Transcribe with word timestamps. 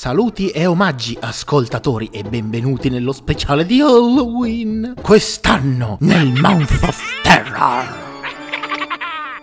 Saluti 0.00 0.48
e 0.48 0.64
omaggi 0.64 1.14
ascoltatori 1.20 2.08
e 2.10 2.22
benvenuti 2.22 2.88
nello 2.88 3.12
speciale 3.12 3.66
di 3.66 3.82
Halloween. 3.82 4.94
Quest'anno 4.98 5.98
nel 6.00 6.32
Month 6.40 6.78
of 6.84 7.20
Terror. 7.22 7.84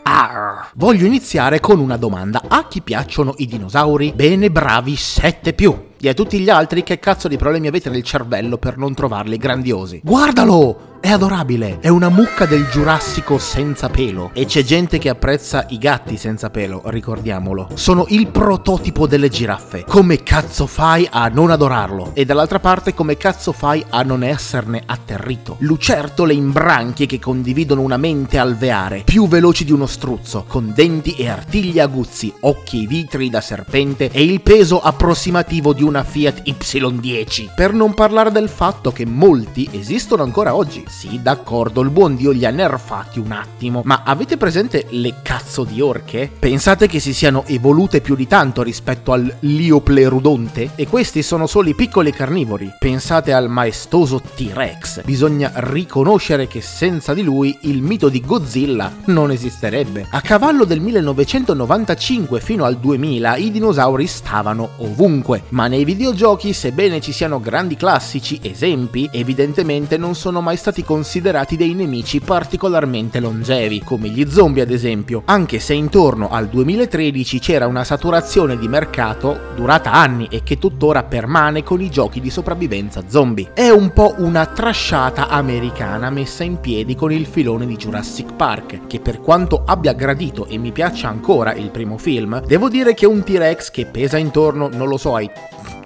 Arr. 0.02 0.70
Voglio 0.74 1.06
iniziare 1.06 1.60
con 1.60 1.80
una 1.80 1.96
domanda. 1.96 2.42
A 2.48 2.68
chi 2.68 2.82
piacciono 2.82 3.36
i 3.38 3.46
dinosauri? 3.46 4.14
Bene, 4.16 4.50
bravi, 4.50 4.96
7 4.96 5.54
più. 5.54 5.90
E 6.02 6.10
a 6.10 6.16
tutti 6.16 6.40
gli 6.40 6.50
altri 6.50 6.82
che 6.82 6.98
cazzo 6.98 7.28
di 7.28 7.38
problemi 7.38 7.68
avete 7.68 7.92
nel 7.92 8.02
cervello 8.02 8.58
per 8.58 8.78
non 8.78 8.96
trovarli 8.96 9.38
grandiosi? 9.38 10.02
Guardalo! 10.04 10.97
È 11.08 11.12
adorabile, 11.12 11.78
è 11.80 11.88
una 11.88 12.10
mucca 12.10 12.46
del 12.46 12.68
Giurassico 12.68 13.38
senza 13.38 13.88
pelo. 13.88 14.32
E 14.34 14.44
c'è 14.44 14.62
gente 14.62 14.98
che 14.98 15.08
apprezza 15.08 15.66
i 15.70 15.78
gatti 15.78 16.18
senza 16.18 16.50
pelo, 16.50 16.82
ricordiamolo. 16.88 17.70
Sono 17.76 18.08
il 18.10 18.28
prototipo 18.28 19.08
delle 19.08 19.30
giraffe. 19.30 19.86
Come 19.88 20.22
cazzo 20.22 20.68
fai 20.68 21.08
a 21.10 21.30
non 21.30 21.50
adorarlo? 21.50 22.12
E 22.14 22.26
dall'altra 22.26 22.60
parte, 22.60 22.94
come 22.94 23.16
cazzo 23.16 23.54
fai 23.54 23.86
a 23.88 24.02
non 24.02 24.22
esserne 24.22 24.84
atterrito? 24.86 25.56
Lucertole 25.60 26.34
in 26.34 26.52
branchie 26.52 27.06
che 27.06 27.20
condividono 27.20 27.80
una 27.80 27.96
mente 27.96 28.38
alveare, 28.38 29.04
più 29.06 29.30
veloci 29.30 29.64
di 29.64 29.72
uno 29.72 29.86
struzzo, 29.86 30.44
con 30.46 30.74
denti 30.76 31.16
e 31.16 31.30
artigli 31.30 31.80
aguzzi, 31.80 32.34
occhi 32.42 32.86
vitri 32.86 33.30
da 33.30 33.40
serpente 33.40 34.10
e 34.12 34.26
il 34.26 34.42
peso 34.42 34.82
approssimativo 34.82 35.72
di 35.72 35.84
una 35.84 36.04
Fiat 36.04 36.42
Y10. 36.42 37.54
Per 37.56 37.72
non 37.72 37.94
parlare 37.94 38.30
del 38.30 38.50
fatto 38.50 38.92
che 38.92 39.06
molti 39.06 39.70
esistono 39.72 40.24
ancora 40.24 40.54
oggi 40.54 40.84
sì, 40.98 41.20
d'accordo, 41.22 41.82
il 41.82 41.92
buon 41.92 42.16
Dio 42.16 42.32
li 42.32 42.44
ha 42.44 42.50
nerfati 42.50 43.20
un 43.20 43.32
attimo, 43.32 43.84
ma 43.86 44.02
avete 44.04 44.36
presente 44.36 44.88
le 44.90 45.18
cazzo 45.22 45.64
di 45.64 45.80
orche? 45.80 46.28
Pensate 46.40 46.88
che 46.88 47.00
si 47.00 47.14
siano 47.14 47.44
evolute 47.46 48.02
più 48.02 48.16
di 48.16 48.26
tanto 48.26 48.64
rispetto 48.64 49.12
al 49.12 49.32
Lioplerudonte? 49.42 50.72
E 50.74 50.88
questi 50.88 51.22
sono 51.22 51.46
solo 51.46 51.70
i 51.70 51.76
piccoli 51.76 52.12
carnivori. 52.12 52.74
Pensate 52.80 53.32
al 53.32 53.48
maestoso 53.48 54.20
T-Rex. 54.20 55.04
Bisogna 55.04 55.52
riconoscere 55.54 56.48
che 56.48 56.62
senza 56.62 57.14
di 57.14 57.22
lui 57.22 57.56
il 57.62 57.84
mito 57.84 58.10
di 58.10 58.20
Godzilla 58.20 58.92
non 59.06 59.30
esisterebbe. 59.30 60.08
A 60.10 60.22
cavallo 60.22 60.66
del 60.66 60.80
1995 60.80 62.40
fino 62.40 62.64
al 62.64 62.80
2000 62.80 63.36
i 63.36 63.52
dinosauri 63.52 64.08
stavano 64.08 64.70
ovunque, 64.78 65.44
ma 65.50 65.68
nei 65.68 65.86
videogiochi, 65.86 66.54
sebbene 66.54 67.02
ci 67.02 67.12
siano 67.12 67.40
grandi 67.40 67.76
classici 67.76 68.40
esempi, 68.42 69.08
evidentemente 69.12 69.98
non 69.98 70.16
sono 70.16 70.42
mai 70.42 70.58
stati 70.58 70.77
stati 70.78 70.84
considerati 70.84 71.56
dei 71.56 71.74
nemici 71.74 72.20
particolarmente 72.20 73.20
longevi, 73.20 73.82
come 73.84 74.10
gli 74.10 74.30
zombie 74.30 74.62
ad 74.62 74.70
esempio, 74.70 75.24
anche 75.26 75.60
se 75.60 75.74
intorno 75.74 76.30
al 76.30 76.48
2013 76.48 77.40
c'era 77.40 77.68
una 77.68 77.84
saturazione 77.84 78.58
di 78.58 78.68
mercato 78.68 79.40
durata 79.56 79.92
anni 79.92 80.28
e 80.30 80.44
che 80.44 80.58
tuttora 80.60 81.04
permane 81.04 81.64
con 81.64 81.82
i 81.82 81.90
giochi 81.90 82.20
di 82.20 82.30
sopravvivenza 82.30 83.04
zombie. 83.08 83.52
È 83.54 83.70
un 83.70 83.92
po' 83.92 84.16
una 84.18 84.46
trasciata 84.46 85.30
americana 85.30 86.10
messa 86.10 86.44
in 86.44 86.60
piedi 86.60 86.96
con 86.96 87.12
il 87.12 87.26
filone 87.26 87.66
di 87.66 87.76
Jurassic 87.76 88.34
Park, 88.34 88.88
che 88.88 89.00
per 89.00 89.22
quanto 89.22 89.64
abbia 89.66 89.94
gradito 89.94 90.46
e 90.46 90.58
mi 90.58 90.72
piaccia 90.72 91.08
ancora 91.08 91.54
il 91.54 91.72
primo 91.72 91.98
film, 91.98 92.42
devo 92.46 92.70
dire 92.70 92.94
che 92.94 93.06
un 93.06 93.24
T-Rex 93.24 93.72
che 93.72 93.86
pesa 93.86 94.18
intorno, 94.18 94.70
non 94.72 94.88
lo 94.88 94.98
so, 94.98 95.16
ai 95.16 95.30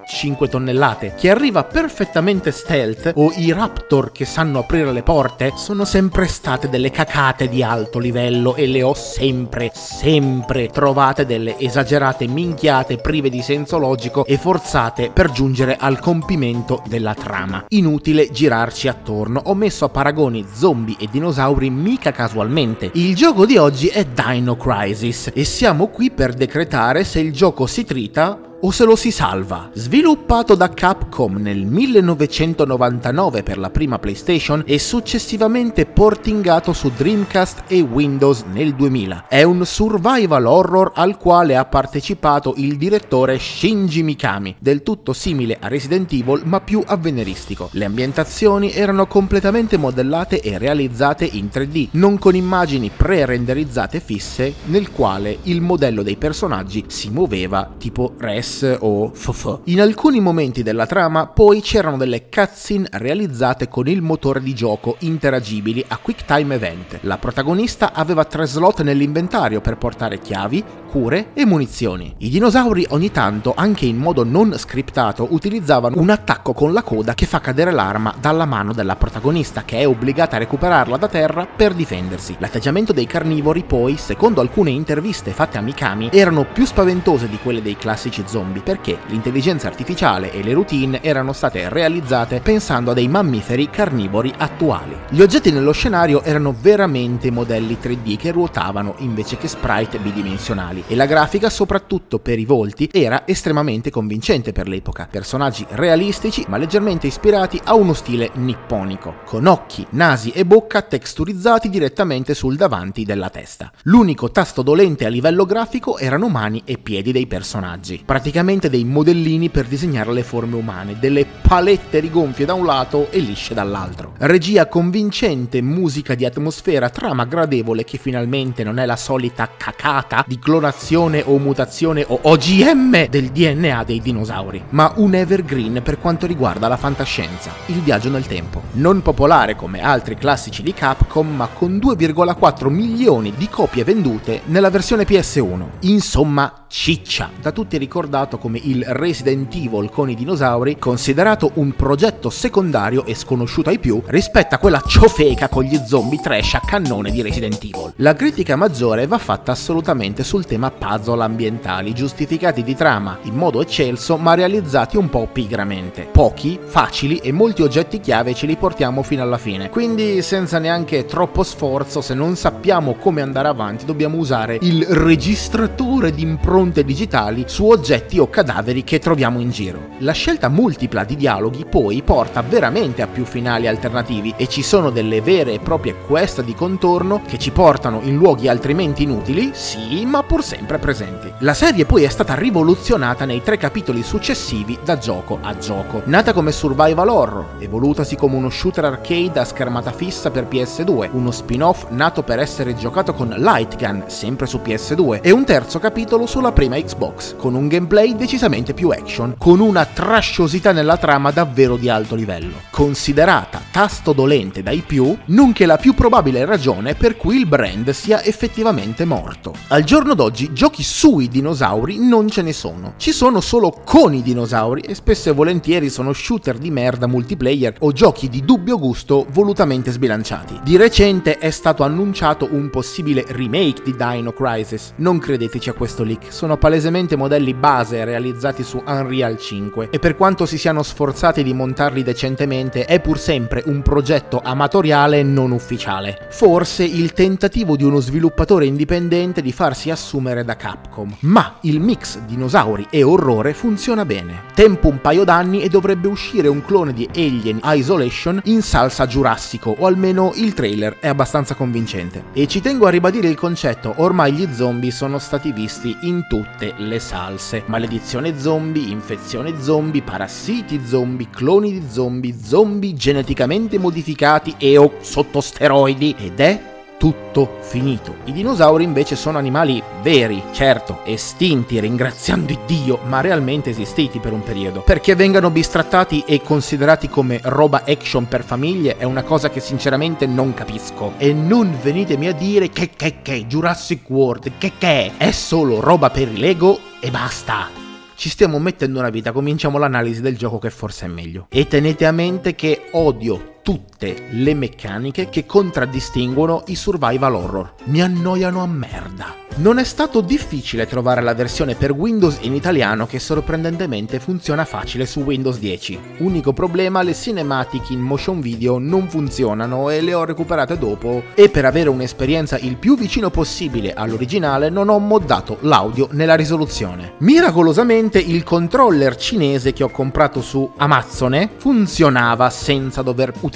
5 0.06 0.48
tonnellate, 0.48 1.14
che 1.18 1.30
arriva 1.30 1.64
perfettamente 1.64 2.52
stealth, 2.52 3.14
o 3.16 3.32
i 3.36 3.52
raptor 3.52 4.12
che 4.12 4.26
sanno 4.26 4.60
aprire 4.60 4.92
le 4.92 5.04
porte, 5.04 5.54
sono 5.56 5.86
sempre 5.86 6.28
state 6.28 6.70
delle 6.70 6.92
cacate 6.92 7.48
di 7.48 7.64
alto 7.64 8.00
livello 8.00 8.56
e 8.56 8.68
le 8.68 8.84
ho 8.84 8.94
sempre, 8.94 9.72
sempre 9.74 10.68
trovate 10.68 11.26
delle 11.26 11.58
esagerate 11.58 12.28
minchiate 12.28 12.98
prive 12.98 13.30
di 13.30 13.42
senso 13.42 13.78
logico 13.78 14.26
e 14.26 14.38
forzate 14.38 15.12
per 15.12 15.32
giungere 15.32 15.78
al 15.80 16.00
compimento 16.00 16.82
della 16.88 17.14
trama. 17.14 17.66
Inutile 17.70 18.30
girarci 18.30 18.88
attorno, 18.88 19.42
ho 19.46 19.56
messo 19.56 19.86
a 19.86 19.90
paragoni 19.90 20.46
zombie 20.54 20.98
e 21.00 21.08
dinosauri 21.10 21.70
mica 21.70 22.12
casualmente. 22.12 22.92
Il 22.94 23.16
gioco 23.16 23.46
di 23.46 23.58
oggi 23.58 23.88
è 23.88 24.06
Dino 24.06 24.56
Crisis 24.58 25.32
e 25.34 25.44
siamo 25.44 25.88
qui 25.88 26.12
per 26.12 26.34
decretare 26.34 27.04
se 27.04 27.20
il 27.20 27.32
gioco 27.32 27.66
si 27.68 27.84
trita 27.84 28.51
o 28.62 28.72
se 28.72 28.86
lo 28.86 28.96
si 28.96 29.12
salva. 29.12 29.70
Sviluppato 29.74 30.56
da 30.56 30.70
Capcom 30.70 31.38
nel 31.38 31.66
1999 31.66 33.44
per 33.44 33.58
la 33.58 33.70
prima 33.70 34.00
PlayStation 34.00 34.64
e 34.66 34.80
successivamente 34.80 35.86
portingato 35.86 36.74
su 36.74 36.92
Dreamcast 36.96 37.64
e 37.68 37.82
Windows 37.82 38.44
nel 38.52 38.74
2000. 38.74 39.26
È 39.28 39.44
un 39.44 39.66
survival 39.66 40.46
horror 40.46 40.92
al 40.96 41.18
quale 41.18 41.56
ha 41.56 41.66
partecipato 41.66 42.54
il 42.58 42.78
direttore 42.78 43.40
Shinji 43.40 44.04
Mikami, 44.04 44.56
del 44.60 44.84
tutto 44.84 45.14
simile 45.14 45.58
a 45.60 45.68
Resident 45.68 46.12
Evil 46.14 46.42
ma 46.46 46.62
più 46.62 46.84
avveniristico. 46.86 47.70
Le 47.74 47.86
ambientazioni 47.86 48.72
erano 48.72 49.08
completamente 49.08 49.78
modellate 49.78 50.42
e 50.42 50.58
realizzate 50.58 51.26
in 51.26 51.50
3D, 51.52 51.90
non 51.92 52.18
con 52.18 52.36
immagini 52.36 52.92
pre-renderizzate 52.96 54.00
fisse 54.00 54.54
nel 54.66 54.92
quale 54.92 55.40
il 55.44 55.62
modello 55.62 56.04
dei 56.04 56.18
personaggi 56.18 56.86
si 56.88 57.10
muoveva 57.10 57.70
tipo 57.78 58.14
res 58.18 58.51
o 58.80 59.12
FF. 59.14 59.60
In 59.66 59.82
alcuni 59.82 60.20
momenti 60.20 60.64
della 60.64 60.86
trama 60.86 61.28
poi 61.28 61.62
c'erano 61.62 61.98
delle 61.98 62.28
cutscene 62.30 62.88
realizzate 62.92 63.68
con 63.68 63.88
il 63.88 64.02
motore 64.02 64.42
di 64.42 64.54
gioco 64.54 64.98
interagibili 65.00 65.84
a 65.88 65.98
Quick 65.98 66.26
Time 66.26 66.56
Event. 66.56 67.00
La 67.02 67.18
protagonista 67.18 67.94
aveva 67.94 68.26
tre 68.26 68.46
slot 68.46 68.82
nell'inventario 68.82 69.62
per 69.62 69.78
portare 69.78 70.20
chiavi, 70.20 70.64
cure 70.90 71.28
e 71.34 71.46
munizioni. 71.46 72.14
I 72.18 72.30
dinosauri 72.30 72.86
ogni 72.90 73.12
tanto, 73.12 73.54
anche 73.56 73.86
in 73.86 73.98
modo 73.98 74.26
non 74.26 74.58
scriptato, 74.58 75.28
utilizzavano 75.32 76.00
un 76.00 76.10
attacco 76.10 76.54
con 76.54 76.74
la 76.74 76.84
coda 76.84 77.14
che 77.14 77.26
fa 77.26 77.40
cadere 77.40 77.72
l'arma 77.72 78.14
dalla 78.20 78.46
mano 78.46 78.74
della 78.74 78.98
protagonista, 78.98 79.64
che 79.64 79.80
è 79.80 79.88
obbligata 79.88 80.36
a 80.36 80.40
recuperarla 80.40 80.98
da 80.98 81.08
terra 81.08 81.48
per 81.48 81.74
difendersi. 81.74 82.36
L'atteggiamento 82.40 82.92
dei 82.92 83.08
carnivori 83.08 83.64
poi, 83.64 83.96
secondo 83.98 84.42
alcune 84.42 84.72
interviste 84.72 85.32
fatte 85.32 85.58
a 85.58 85.62
Mikami, 85.62 86.10
erano 86.12 86.46
più 86.46 86.66
spaventose 86.66 87.30
di 87.30 87.38
quelle 87.38 87.62
dei 87.62 87.78
classici 87.78 88.24
zombie 88.26 88.41
zombie 88.42 88.62
perché 88.62 88.98
l'intelligenza 89.08 89.68
artificiale 89.68 90.32
e 90.32 90.42
le 90.42 90.54
routine 90.54 91.04
erano 91.04 91.32
state 91.34 91.70
realizzate 91.70 92.40
pensando 92.40 92.92
a 92.92 92.94
dei 92.94 93.08
mammiferi 93.08 93.70
carnivori 93.70 94.34
attuali. 94.36 94.98
Gli 95.10 95.22
oggetti 95.22 95.52
nello 95.52 95.72
scenario 95.72 96.24
erano 96.24 96.56
veramente 96.60 97.30
modelli 97.30 97.78
3D 97.80 98.18
che 98.18 98.32
ruotavano 98.32 98.96
invece 99.00 99.38
che 99.38 99.48
sprite 99.48 100.00
bidimensionali 100.00 100.84
e 100.88 100.96
la 100.96 101.06
grafica 101.06 101.50
soprattutto 101.50 102.18
per 102.20 102.40
i 102.40 102.46
volti 102.46 102.90
era 102.92 103.28
estremamente 103.28 103.92
convincente 103.92 104.52
per 104.52 104.68
l'epoca. 104.68 105.08
Personaggi 105.10 105.66
realistici 105.70 106.44
ma 106.48 106.58
leggermente 106.58 107.08
ispirati 107.08 107.60
a 107.64 107.76
uno 107.76 107.94
stile 107.94 108.32
nipponico, 108.34 109.18
con 109.26 109.46
occhi, 109.46 109.86
nasi 109.92 110.32
e 110.32 110.46
bocca 110.46 110.82
texturizzati 110.82 111.70
direttamente 111.70 112.34
sul 112.34 112.56
davanti 112.56 113.06
della 113.06 113.30
testa. 113.30 113.72
L'unico 113.84 114.32
tasto 114.32 114.62
dolente 114.64 115.06
a 115.06 115.10
livello 115.10 115.46
grafico 115.46 115.98
erano 115.98 116.28
mani 116.28 116.62
e 116.66 116.78
piedi 116.78 117.12
dei 117.12 117.28
personaggi. 117.28 118.02
Praticamente 118.04 118.31
praticamente 118.32 118.70
dei 118.70 118.86
modellini 118.86 119.50
per 119.50 119.66
disegnare 119.66 120.14
le 120.14 120.24
forme 120.24 120.56
umane, 120.56 120.96
delle 120.98 121.26
palette 121.26 122.00
rigonfie 122.00 122.46
da 122.46 122.54
un 122.54 122.66
lato 122.66 123.12
e 123.12 123.20
lisce 123.20 123.54
dall'altro. 123.54 124.14
Regia 124.20 124.68
convincente, 124.68 125.62
musica 125.62 126.16
di 126.16 126.24
atmosfera, 126.24 126.90
trama 126.90 127.26
gradevole 127.26 127.84
che 127.84 127.98
finalmente 127.98 128.64
non 128.64 128.80
è 128.80 128.86
la 128.86 128.96
solita 128.96 129.50
cacata 129.58 130.24
di 130.26 130.40
clonazione 130.40 131.22
o 131.26 131.38
mutazione 131.40 132.06
o 132.08 132.20
OGM 132.22 133.10
del 133.10 133.32
DNA 133.32 133.84
dei 133.84 134.00
dinosauri, 134.00 134.64
ma 134.70 134.94
un 134.96 135.14
evergreen 135.14 135.82
per 135.84 136.00
quanto 136.00 136.26
riguarda 136.26 136.70
la 136.70 136.78
fantascienza, 136.78 137.52
il 137.66 137.82
viaggio 137.82 138.10
nel 138.10 138.28
tempo. 138.28 138.62
Non 138.74 139.02
popolare 139.02 139.58
come 139.58 139.82
altri 139.82 140.16
classici 140.16 140.64
di 140.64 140.74
Capcom, 140.74 141.36
ma 141.36 141.48
con 141.48 141.76
2,4 141.76 142.70
milioni 142.70 143.34
di 143.36 143.50
copie 143.50 143.84
vendute 143.84 144.44
nella 144.46 144.70
versione 144.70 145.04
PS1. 145.04 145.66
Insomma, 145.82 146.66
ciccia, 146.70 147.30
da 147.42 147.52
tutti 147.52 147.78
ricordati 147.78 148.20
presentato 148.22 148.38
come 148.38 148.60
il 148.64 148.84
Resident 148.88 149.54
Evil 149.56 149.90
con 149.90 150.10
i 150.10 150.16
dinosauri, 150.16 150.78
considerato 150.78 151.52
un 151.56 151.74
progetto 151.76 152.30
secondario 152.30 153.06
e 153.06 153.16
sconosciuto 153.16 153.70
ai 153.70 153.80
più 153.80 154.02
rispetto 154.08 154.56
a 154.56 154.58
quella 154.58 154.82
ciofeca 154.86 155.48
con 155.48 155.64
gli 155.64 155.80
zombie 155.86 156.20
trash 156.22 156.56
a 156.56 156.62
cannone 156.66 157.12
di 157.12 157.22
Resident 157.22 157.64
Evil. 157.64 157.94
La 157.98 158.14
critica 158.14 158.56
maggiore 158.56 159.08
va 159.08 159.18
fatta 159.18 159.52
assolutamente 159.52 160.24
sul 160.24 160.46
tema 160.46 160.72
puzzle 160.72 161.24
ambientali, 161.24 161.94
giustificati 161.94 162.64
di 162.64 162.76
trama 162.76 163.18
in 163.24 163.36
modo 163.36 163.62
eccelso 163.62 164.18
ma 164.18 164.34
realizzati 164.34 164.98
un 164.98 165.10
po' 165.10 165.28
pigramente. 165.32 166.08
Pochi, 166.12 166.60
facili 166.64 167.18
e 167.18 167.32
molti 167.32 167.62
oggetti 167.62 168.00
chiave 168.00 168.34
ce 168.34 168.46
li 168.46 168.56
portiamo 168.56 169.04
fino 169.04 169.24
alla 169.24 169.38
fine, 169.38 169.70
quindi 169.70 170.22
senza 170.22 170.60
neanche 170.60 171.06
troppo 171.06 171.44
sforzo, 171.44 172.02
se 172.02 172.14
non 172.14 172.36
sappiamo 172.36 172.96
come 172.96 173.22
andare 173.22 173.48
avanti, 173.48 173.86
dobbiamo 173.86 174.18
usare 174.18 174.58
il 174.62 174.86
registratore 174.86 176.12
di 176.12 176.22
impronte 176.22 176.84
digitali 176.84 177.46
su 177.48 177.66
oggetti 177.66 178.01
oggetti 178.02 178.20
o 178.20 178.30
cadaveri 178.30 178.84
che 178.84 179.00
troviamo 179.00 179.40
in 179.40 179.52
giro. 179.52 179.90
La 180.00 180.12
scelta 180.12 180.50
multipla 180.50 181.04
di 181.04 181.16
dialoghi 181.16 181.66
poi 181.66 182.02
porta 182.02 182.42
veramente 182.42 183.02
a 183.02 183.08
più 183.08 183.26
finali 183.26 183.68
alternativi 183.68 184.34
e 184.38 184.48
ci 184.48 184.64
sono 184.64 184.90
delle 184.90 185.22
vere 185.22 185.54
e 185.54 185.60
proprie 185.60 185.96
quest 185.96 186.42
di 186.42 186.56
contorno 186.56 187.22
che 187.28 187.38
ci 187.38 187.52
portano 187.52 188.00
in 188.04 188.16
luoghi 188.16 188.48
altrimenti 188.48 189.04
inutili, 189.04 189.52
sì, 189.54 190.06
ma 190.06 190.24
pur 190.24 190.44
sempre 190.44 190.80
presenti. 190.80 191.32
La 191.40 191.54
serie 191.54 191.86
poi 191.86 192.04
è 192.04 192.10
stata 192.10 192.34
rivoluzionata 192.34 193.26
nei 193.26 193.44
tre 193.44 193.58
capitoli 193.58 194.04
successivi 194.04 194.80
da 194.84 194.98
gioco 194.98 195.38
a 195.42 195.56
gioco. 195.58 196.02
Nata 196.06 196.34
come 196.34 196.52
survival 196.52 197.10
horror, 197.10 197.46
evolutasi 197.60 198.16
come 198.16 198.36
uno 198.36 198.50
shooter 198.50 198.86
arcade 198.86 199.40
a 199.40 199.46
schermata 199.46 199.92
fissa 199.92 200.32
per 200.32 200.48
PS2, 200.50 201.10
uno 201.12 201.32
spin-off 201.32 201.86
nato 201.90 202.24
per 202.24 202.40
essere 202.40 202.76
giocato 202.76 203.14
con 203.14 203.30
Light 203.38 203.76
Gun, 203.78 204.04
sempre 204.08 204.48
su 204.48 204.60
PS2, 204.64 205.20
e 205.22 205.32
un 205.32 205.46
terzo 205.46 205.80
capitolo 205.80 206.26
sulla 206.26 206.52
prima 206.52 206.78
Xbox, 206.78 207.36
con 207.36 207.54
un 207.54 207.68
gameplay 207.68 207.90
decisamente 208.16 208.74
più 208.74 208.88
action, 208.90 209.36
con 209.38 209.60
una 209.60 209.86
trasciosità 209.86 210.72
nella 210.72 210.96
trama 210.96 211.32
davvero 211.32 211.76
di 211.76 211.90
alto 211.90 212.16
livello, 212.16 212.62
considerata 212.70 213.62
tasto 213.70 214.14
dolente 214.14 214.64
dai 214.64 214.82
più, 214.86 215.16
nonché 215.26 215.66
la 215.66 215.76
più 215.76 215.94
probabile 215.94 216.46
ragione 216.46 216.96
per 216.96 217.18
cui 217.18 217.36
il 217.36 217.48
brand 217.48 217.90
sia 217.90 218.24
effettivamente 218.24 219.04
morto. 219.04 219.54
Al 219.68 219.84
giorno 219.84 220.14
d'oggi 220.14 220.54
giochi 220.54 220.84
sui 220.84 221.28
dinosauri 221.28 221.98
non 222.00 222.30
ce 222.30 222.42
ne 222.42 222.54
sono, 222.54 222.94
ci 222.96 223.12
sono 223.12 223.42
solo 223.42 223.82
con 223.84 224.14
i 224.14 224.22
dinosauri 224.22 224.84
e 224.84 224.96
spesso 224.96 225.30
e 225.30 225.34
volentieri 225.34 225.90
sono 225.90 226.14
shooter 226.14 226.58
di 226.58 226.72
merda 226.72 227.08
multiplayer 227.08 227.76
o 227.80 227.92
giochi 227.92 228.30
di 228.30 228.46
dubbio 228.46 228.80
gusto 228.80 229.26
volutamente 229.32 229.92
sbilanciati. 229.92 230.62
Di 230.64 230.78
recente 230.78 231.40
è 231.40 231.50
stato 231.50 231.84
annunciato 231.84 232.48
un 232.50 232.70
possibile 232.70 233.26
remake 233.28 233.84
di 233.84 233.96
Dino 233.98 234.32
Crisis, 234.32 234.94
non 234.98 235.20
credeteci 235.20 235.70
a 235.70 235.74
questo 235.74 236.04
leak, 236.04 236.32
sono 236.32 236.56
palesemente 236.58 237.18
modelli 237.18 237.54
base 237.54 237.80
realizzati 237.90 238.64
su 238.64 238.82
Unreal 238.86 239.38
5 239.38 239.90
e 239.92 240.00
per 240.00 240.16
quanto 240.16 240.46
si 240.46 240.58
siano 240.58 240.84
sforzati 240.84 241.44
di 241.44 241.54
montarli 241.54 242.04
decentemente 242.04 242.86
è 242.86 243.00
pur 243.00 243.20
sempre 243.20 243.64
un 243.66 243.82
progetto 243.82 244.40
amatoriale 244.44 245.24
non 245.24 245.52
ufficiale. 245.52 246.28
Forse 246.30 246.84
il 246.84 247.14
tentativo 247.14 247.76
di 247.76 247.84
uno 247.84 248.00
sviluppatore 248.00 248.66
indipendente 248.66 249.42
di 249.42 249.52
farsi 249.52 249.90
assumere 249.90 250.44
da 250.44 250.56
Capcom, 250.56 251.16
ma 251.22 251.58
il 251.62 251.80
mix 251.80 252.20
dinosauri 252.20 252.88
e 252.90 253.04
orrore 253.04 253.54
funziona 253.54 254.06
bene. 254.06 254.44
Tempo 254.54 254.88
un 254.88 255.02
paio 255.02 255.24
d'anni 255.24 255.62
e 255.62 255.70
dovrebbe 255.70 256.08
uscire 256.08 256.48
un 256.48 256.64
clone 256.64 256.94
di 256.94 257.08
Alien 257.14 257.60
Isolation 257.64 258.42
in 258.46 258.62
salsa 258.62 259.06
giurassico 259.06 259.76
o 259.78 259.86
almeno 259.86 260.32
il 260.36 260.54
trailer 260.54 260.98
è 261.00 261.08
abbastanza 261.08 261.56
convincente. 261.56 262.26
E 262.34 262.48
ci 262.48 262.62
tengo 262.62 262.88
a 262.88 262.90
ribadire 262.90 263.28
il 263.28 263.36
concetto, 263.36 263.94
ormai 263.98 264.34
gli 264.34 264.48
zombie 264.54 264.92
sono 264.92 265.20
stati 265.20 265.52
visti 265.52 265.96
in 266.02 266.26
tutte 266.28 266.74
le 266.78 267.00
salse. 267.00 267.64
Maledizione 267.72 268.38
zombie, 268.38 268.92
infezione 268.92 269.62
zombie, 269.62 270.02
parassiti 270.02 270.82
zombie, 270.86 271.30
cloni 271.30 271.72
di 271.72 271.84
zombie, 271.90 272.36
zombie 272.38 272.94
geneticamente 272.94 273.80
modificati 273.80 274.56
e 274.58 274.78
o 274.78 274.96
sotto 275.00 275.40
steroidi 275.40 276.14
ed 276.20 276.42
è 276.42 276.71
tutto 277.02 277.58
finito. 277.62 278.18
I 278.26 278.32
dinosauri 278.32 278.84
invece 278.84 279.16
sono 279.16 279.40
animali 279.40 279.82
veri, 280.04 280.44
certo, 280.52 281.00
estinti, 281.04 281.80
ringraziando 281.80 282.56
Dio, 282.68 283.00
ma 283.06 283.22
realmente 283.22 283.72
esistiti 283.72 284.20
per 284.20 284.34
un 284.34 284.44
periodo. 284.44 284.82
Perché 284.82 285.16
vengano 285.16 285.50
bistrattati 285.50 286.24
e 286.28 286.44
considerati 286.44 287.10
come 287.10 287.40
roba 287.42 287.86
action 287.88 288.28
per 288.28 288.44
famiglie 288.44 288.98
è 288.98 289.04
una 289.04 289.24
cosa 289.24 289.50
che 289.50 289.60
sinceramente 289.60 290.28
non 290.28 290.54
capisco. 290.54 291.14
E 291.18 291.34
non 291.34 291.76
venitemi 291.82 292.28
a 292.28 292.34
dire 292.34 292.70
che 292.70 292.92
che 292.96 293.24
che 293.24 293.48
Jurassic 293.48 294.08
World, 294.08 294.52
che 294.60 294.74
che 294.78 295.14
è 295.18 295.32
solo 295.32 295.80
roba 295.80 296.12
per 296.12 296.28
i 296.28 296.38
Lego 296.38 296.80
e 297.00 297.10
basta 297.10 297.82
ci 298.14 298.30
stiamo 298.30 298.60
mettendo 298.60 299.00
una 299.00 299.10
vita, 299.10 299.32
cominciamo 299.32 299.80
l'analisi 299.80 300.22
del 300.22 300.38
gioco 300.38 300.60
che 300.60 300.70
forse 300.70 301.06
è 301.06 301.08
meglio. 301.08 301.48
E 301.50 301.68
tenete 301.68 302.06
a 302.06 302.12
mente 302.12 302.54
che 302.54 302.90
odio 302.92 303.61
tutte 303.62 304.28
le 304.32 304.54
meccaniche 304.54 305.30
che 305.30 305.46
contraddistinguono 305.46 306.64
i 306.68 306.76
survival 306.76 307.36
horror. 307.36 307.74
Mi 307.86 308.02
annoiano 308.02 308.62
a 308.62 308.68
merda. 308.68 309.40
Non 309.54 309.80
è 309.80 309.84
stato 309.84 310.22
difficile 310.22 310.88
trovare 310.88 311.22
la 311.22 311.34
versione 311.34 311.76
per 311.76 311.92
Windows 311.92 312.38
in 312.42 312.56
italiano 312.56 313.06
che 313.06 313.20
sorprendentemente 313.20 314.20
funziona 314.20 314.64
facile 314.64 315.06
su 315.06 315.20
Windows 315.20 315.60
10. 315.60 316.00
Unico 316.20 316.54
problema, 316.54 317.04
le 317.04 317.14
cinematic 317.14 317.90
in 317.90 318.00
motion 318.00 318.40
video 318.40 318.80
non 318.80 319.10
funzionano 319.10 319.90
e 319.90 320.02
le 320.02 320.14
ho 320.14 320.24
recuperate 320.24 320.78
dopo 320.78 321.24
e 321.36 321.50
per 321.50 321.66
avere 321.66 321.90
un'esperienza 321.90 322.58
il 322.58 322.78
più 322.78 322.98
vicino 322.98 323.30
possibile 323.30 323.94
all'originale 323.94 324.70
non 324.70 324.88
ho 324.88 325.00
moddato 325.00 325.58
l'audio 325.62 326.08
nella 326.12 326.36
risoluzione. 326.36 327.16
Miracolosamente 327.20 328.20
il 328.20 328.44
controller 328.44 329.18
cinese 329.18 329.74
che 329.74 329.84
ho 329.84 329.90
comprato 329.90 330.42
su 330.42 330.72
Amazon 330.78 331.50
funzionava 331.58 332.50
senza 332.50 333.02
dover 333.02 333.28
utilizzare 333.42 333.51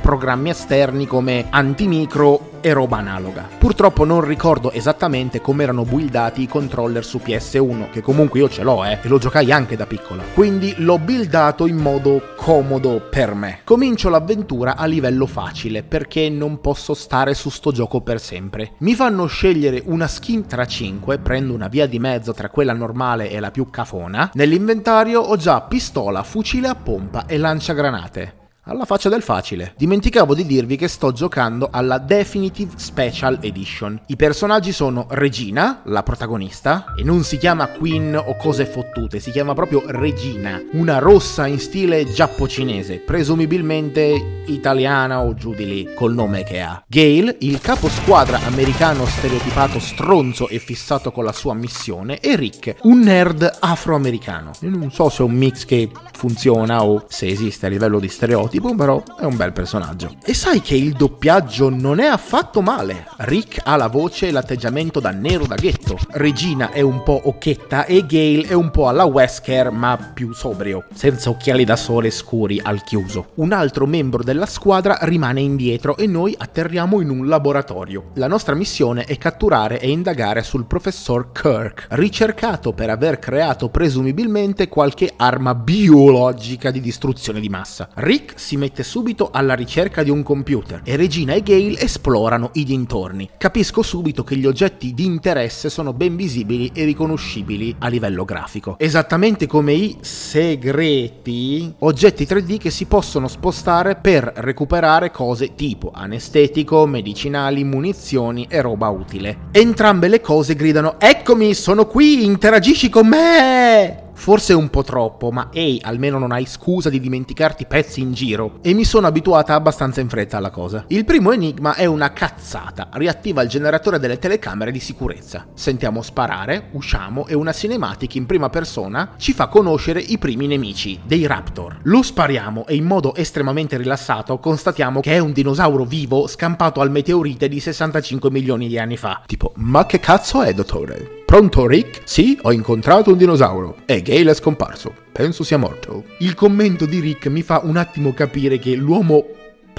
programmi 0.00 0.50
esterni 0.50 1.06
come 1.06 1.46
antimicro 1.50 2.54
e 2.66 2.72
roba 2.72 2.96
analoga. 2.96 3.48
Purtroppo 3.58 4.04
non 4.04 4.22
ricordo 4.22 4.72
esattamente 4.72 5.40
come 5.40 5.62
erano 5.62 5.84
buildati 5.84 6.42
i 6.42 6.48
controller 6.48 7.04
su 7.04 7.20
PS1, 7.24 7.90
che 7.90 8.00
comunque 8.00 8.40
io 8.40 8.48
ce 8.48 8.64
l'ho, 8.64 8.84
eh, 8.84 8.98
e 9.00 9.08
lo 9.08 9.18
giocai 9.18 9.52
anche 9.52 9.76
da 9.76 9.86
piccola. 9.86 10.24
Quindi 10.34 10.74
l'ho 10.78 10.98
buildato 10.98 11.66
in 11.66 11.76
modo 11.76 12.34
comodo 12.36 13.06
per 13.08 13.34
me. 13.34 13.60
Comincio 13.62 14.08
l'avventura 14.08 14.76
a 14.76 14.84
livello 14.86 15.26
facile, 15.26 15.84
perché 15.84 16.28
non 16.28 16.60
posso 16.60 16.92
stare 16.94 17.34
su 17.34 17.50
sto 17.50 17.70
gioco 17.70 18.00
per 18.00 18.20
sempre. 18.20 18.72
Mi 18.78 18.94
fanno 18.94 19.26
scegliere 19.26 19.82
una 19.86 20.08
skin 20.08 20.46
tra 20.46 20.66
5, 20.66 21.18
prendo 21.18 21.54
una 21.54 21.68
via 21.68 21.86
di 21.86 22.00
mezzo 22.00 22.32
tra 22.32 22.48
quella 22.48 22.72
normale 22.72 23.30
e 23.30 23.38
la 23.38 23.52
più 23.52 23.70
cafona. 23.70 24.30
Nell'inventario 24.34 25.20
ho 25.20 25.36
già 25.36 25.60
pistola, 25.60 26.24
fucile 26.24 26.66
a 26.66 26.74
pompa 26.74 27.26
e 27.26 27.38
lanciagranate. 27.38 28.45
Alla 28.68 28.84
faccia 28.84 29.08
del 29.08 29.22
facile. 29.22 29.74
Dimenticavo 29.76 30.34
di 30.34 30.44
dirvi 30.44 30.74
che 30.74 30.88
sto 30.88 31.12
giocando 31.12 31.68
alla 31.70 31.98
Definitive 31.98 32.72
Special 32.74 33.38
Edition. 33.40 34.00
I 34.06 34.16
personaggi 34.16 34.72
sono 34.72 35.06
Regina, 35.10 35.82
la 35.84 36.02
protagonista, 36.02 36.94
e 36.98 37.04
non 37.04 37.22
si 37.22 37.36
chiama 37.36 37.68
Queen 37.68 38.16
o 38.16 38.34
cose 38.34 38.66
fottute, 38.66 39.20
si 39.20 39.30
chiama 39.30 39.54
proprio 39.54 39.84
Regina, 39.86 40.60
una 40.72 40.98
rossa 40.98 41.46
in 41.46 41.60
stile 41.60 42.10
giappo-cinese, 42.10 42.96
presumibilmente 42.96 44.42
italiana 44.46 45.20
o 45.20 45.34
giù 45.34 45.54
di 45.54 45.64
lì, 45.64 45.94
col 45.94 46.14
nome 46.14 46.42
che 46.42 46.60
ha. 46.60 46.82
Gale, 46.88 47.36
il 47.42 47.60
capo 47.60 47.88
squadra 47.88 48.40
americano 48.46 49.06
stereotipato 49.06 49.78
stronzo 49.78 50.48
e 50.48 50.58
fissato 50.58 51.12
con 51.12 51.22
la 51.22 51.32
sua 51.32 51.54
missione, 51.54 52.18
e 52.18 52.34
Rick, 52.34 52.78
un 52.82 52.98
nerd 52.98 53.58
afroamericano. 53.60 54.50
Io 54.62 54.70
non 54.70 54.90
so 54.90 55.08
se 55.08 55.22
è 55.22 55.24
un 55.24 55.34
mix 55.34 55.64
che 55.64 55.88
funziona 56.14 56.82
o 56.82 57.04
se 57.06 57.28
esiste 57.28 57.66
a 57.66 57.68
livello 57.68 58.00
di 58.00 58.08
stereotipo, 58.56 58.74
però 58.74 59.02
è 59.18 59.24
un 59.24 59.36
bel 59.36 59.52
personaggio. 59.52 60.14
E 60.24 60.34
sai 60.34 60.60
che 60.60 60.74
il 60.74 60.92
doppiaggio 60.92 61.68
non 61.68 62.00
è 62.00 62.06
affatto 62.06 62.60
male. 62.60 63.06
Rick 63.18 63.60
ha 63.64 63.76
la 63.76 63.88
voce 63.88 64.28
e 64.28 64.30
l'atteggiamento 64.30 65.00
da 65.00 65.10
nero 65.10 65.46
da 65.46 65.54
ghetto. 65.54 65.98
Regina 66.10 66.70
è 66.70 66.80
un 66.80 67.02
po' 67.02 67.22
occhetta 67.24 67.84
e 67.84 68.04
Gale 68.06 68.48
è 68.48 68.52
un 68.52 68.70
po' 68.70 68.88
alla 68.88 69.04
Wesker 69.04 69.70
ma 69.70 69.96
più 70.14 70.32
sobrio, 70.32 70.84
senza 70.94 71.30
occhiali 71.30 71.64
da 71.64 71.76
sole 71.76 72.10
scuri 72.10 72.60
al 72.62 72.82
chiuso. 72.82 73.30
Un 73.34 73.52
altro 73.52 73.86
membro 73.86 74.22
della 74.22 74.46
squadra 74.46 74.98
rimane 75.02 75.40
indietro 75.40 75.96
e 75.96 76.06
noi 76.06 76.34
atterriamo 76.36 77.00
in 77.00 77.10
un 77.10 77.26
laboratorio. 77.26 78.10
La 78.14 78.28
nostra 78.28 78.54
missione 78.54 79.04
è 79.04 79.18
catturare 79.18 79.80
e 79.80 79.90
indagare 79.90 80.42
sul 80.42 80.66
professor 80.66 81.32
Kirk, 81.32 81.86
ricercato 81.90 82.72
per 82.72 82.90
aver 82.90 83.18
creato 83.18 83.68
presumibilmente 83.68 84.68
qualche 84.68 85.12
arma 85.16 85.54
bio 85.54 85.74
biologica 85.76 86.70
di 86.70 86.80
distruzione 86.80 87.40
di 87.40 87.48
massa. 87.48 87.88
Rick 87.94 88.38
si 88.46 88.56
mette 88.56 88.84
subito 88.84 89.30
alla 89.32 89.54
ricerca 89.54 90.04
di 90.04 90.10
un 90.10 90.22
computer 90.22 90.82
e 90.84 90.94
Regina 90.94 91.32
e 91.32 91.42
Gale 91.42 91.80
esplorano 91.80 92.50
i 92.52 92.62
dintorni. 92.62 93.30
Capisco 93.36 93.82
subito 93.82 94.22
che 94.22 94.36
gli 94.36 94.46
oggetti 94.46 94.94
di 94.94 95.04
interesse 95.04 95.68
sono 95.68 95.92
ben 95.92 96.14
visibili 96.14 96.70
e 96.72 96.84
riconoscibili 96.84 97.74
a 97.80 97.88
livello 97.88 98.24
grafico, 98.24 98.76
esattamente 98.78 99.48
come 99.48 99.72
i 99.72 99.96
segreti, 100.00 101.74
oggetti 101.80 102.22
3D 102.22 102.58
che 102.58 102.70
si 102.70 102.84
possono 102.84 103.26
spostare 103.26 103.96
per 103.96 104.30
recuperare 104.36 105.10
cose 105.10 105.56
tipo 105.56 105.90
anestetico, 105.92 106.86
medicinali, 106.86 107.64
munizioni 107.64 108.46
e 108.48 108.60
roba 108.60 108.88
utile. 108.90 109.48
Entrambe 109.50 110.06
le 110.06 110.20
cose 110.20 110.54
gridano 110.54 111.00
Eccomi, 111.00 111.52
sono 111.52 111.86
qui, 111.86 112.24
interagisci 112.24 112.88
con 112.90 113.08
me! 113.08 114.05
Forse 114.16 114.54
un 114.54 114.70
po' 114.70 114.82
troppo, 114.82 115.30
ma 115.30 115.50
ehi, 115.52 115.80
almeno 115.84 116.18
non 116.18 116.32
hai 116.32 116.46
scusa 116.46 116.88
di 116.90 116.98
dimenticarti 116.98 117.66
pezzi 117.66 118.00
in 118.00 118.12
giro. 118.12 118.58
E 118.62 118.72
mi 118.74 118.84
sono 118.84 119.06
abituata 119.06 119.54
abbastanza 119.54 120.00
in 120.00 120.08
fretta 120.08 120.38
alla 120.38 120.50
cosa. 120.50 120.84
Il 120.88 121.04
primo 121.04 121.30
enigma 121.30 121.74
è 121.74 121.84
una 121.84 122.12
cazzata. 122.12 122.88
Riattiva 122.92 123.42
il 123.42 123.48
generatore 123.48 124.00
delle 124.00 124.18
telecamere 124.18 124.72
di 124.72 124.80
sicurezza. 124.80 125.46
Sentiamo 125.54 126.02
sparare, 126.02 126.70
usciamo 126.72 127.26
e 127.26 127.34
una 127.34 127.52
cinematic 127.52 128.16
in 128.16 128.26
prima 128.26 128.48
persona 128.48 129.12
ci 129.16 129.32
fa 129.32 129.46
conoscere 129.46 130.00
i 130.00 130.18
primi 130.18 130.46
nemici, 130.46 130.98
dei 131.04 131.26
Raptor. 131.26 131.80
Lo 131.82 132.02
spariamo 132.02 132.66
e 132.66 132.74
in 132.74 132.84
modo 132.84 133.14
estremamente 133.14 133.76
rilassato 133.76 134.38
constatiamo 134.38 135.00
che 135.00 135.12
è 135.12 135.18
un 135.18 135.32
dinosauro 135.32 135.84
vivo 135.84 136.26
scampato 136.26 136.80
al 136.80 136.90
meteorite 136.90 137.48
di 137.48 137.60
65 137.60 138.30
milioni 138.30 138.66
di 138.66 138.78
anni 138.78 138.96
fa. 138.96 139.22
Tipo, 139.26 139.52
ma 139.56 139.86
che 139.86 140.00
cazzo 140.00 140.42
è, 140.42 140.52
dottore? 140.52 141.15
Pronto 141.26 141.66
Rick? 141.66 142.02
Sì, 142.04 142.38
ho 142.42 142.52
incontrato 142.52 143.10
un 143.10 143.18
dinosauro. 143.18 143.78
E 143.84 144.00
Gale 144.00 144.30
è 144.30 144.34
scomparso. 144.34 144.94
Penso 145.10 145.42
sia 145.42 145.56
morto. 145.56 146.04
Il 146.20 146.34
commento 146.34 146.86
di 146.86 147.00
Rick 147.00 147.26
mi 147.26 147.42
fa 147.42 147.62
un 147.64 147.76
attimo 147.76 148.14
capire 148.14 148.60
che 148.60 148.76
l'uomo 148.76 149.26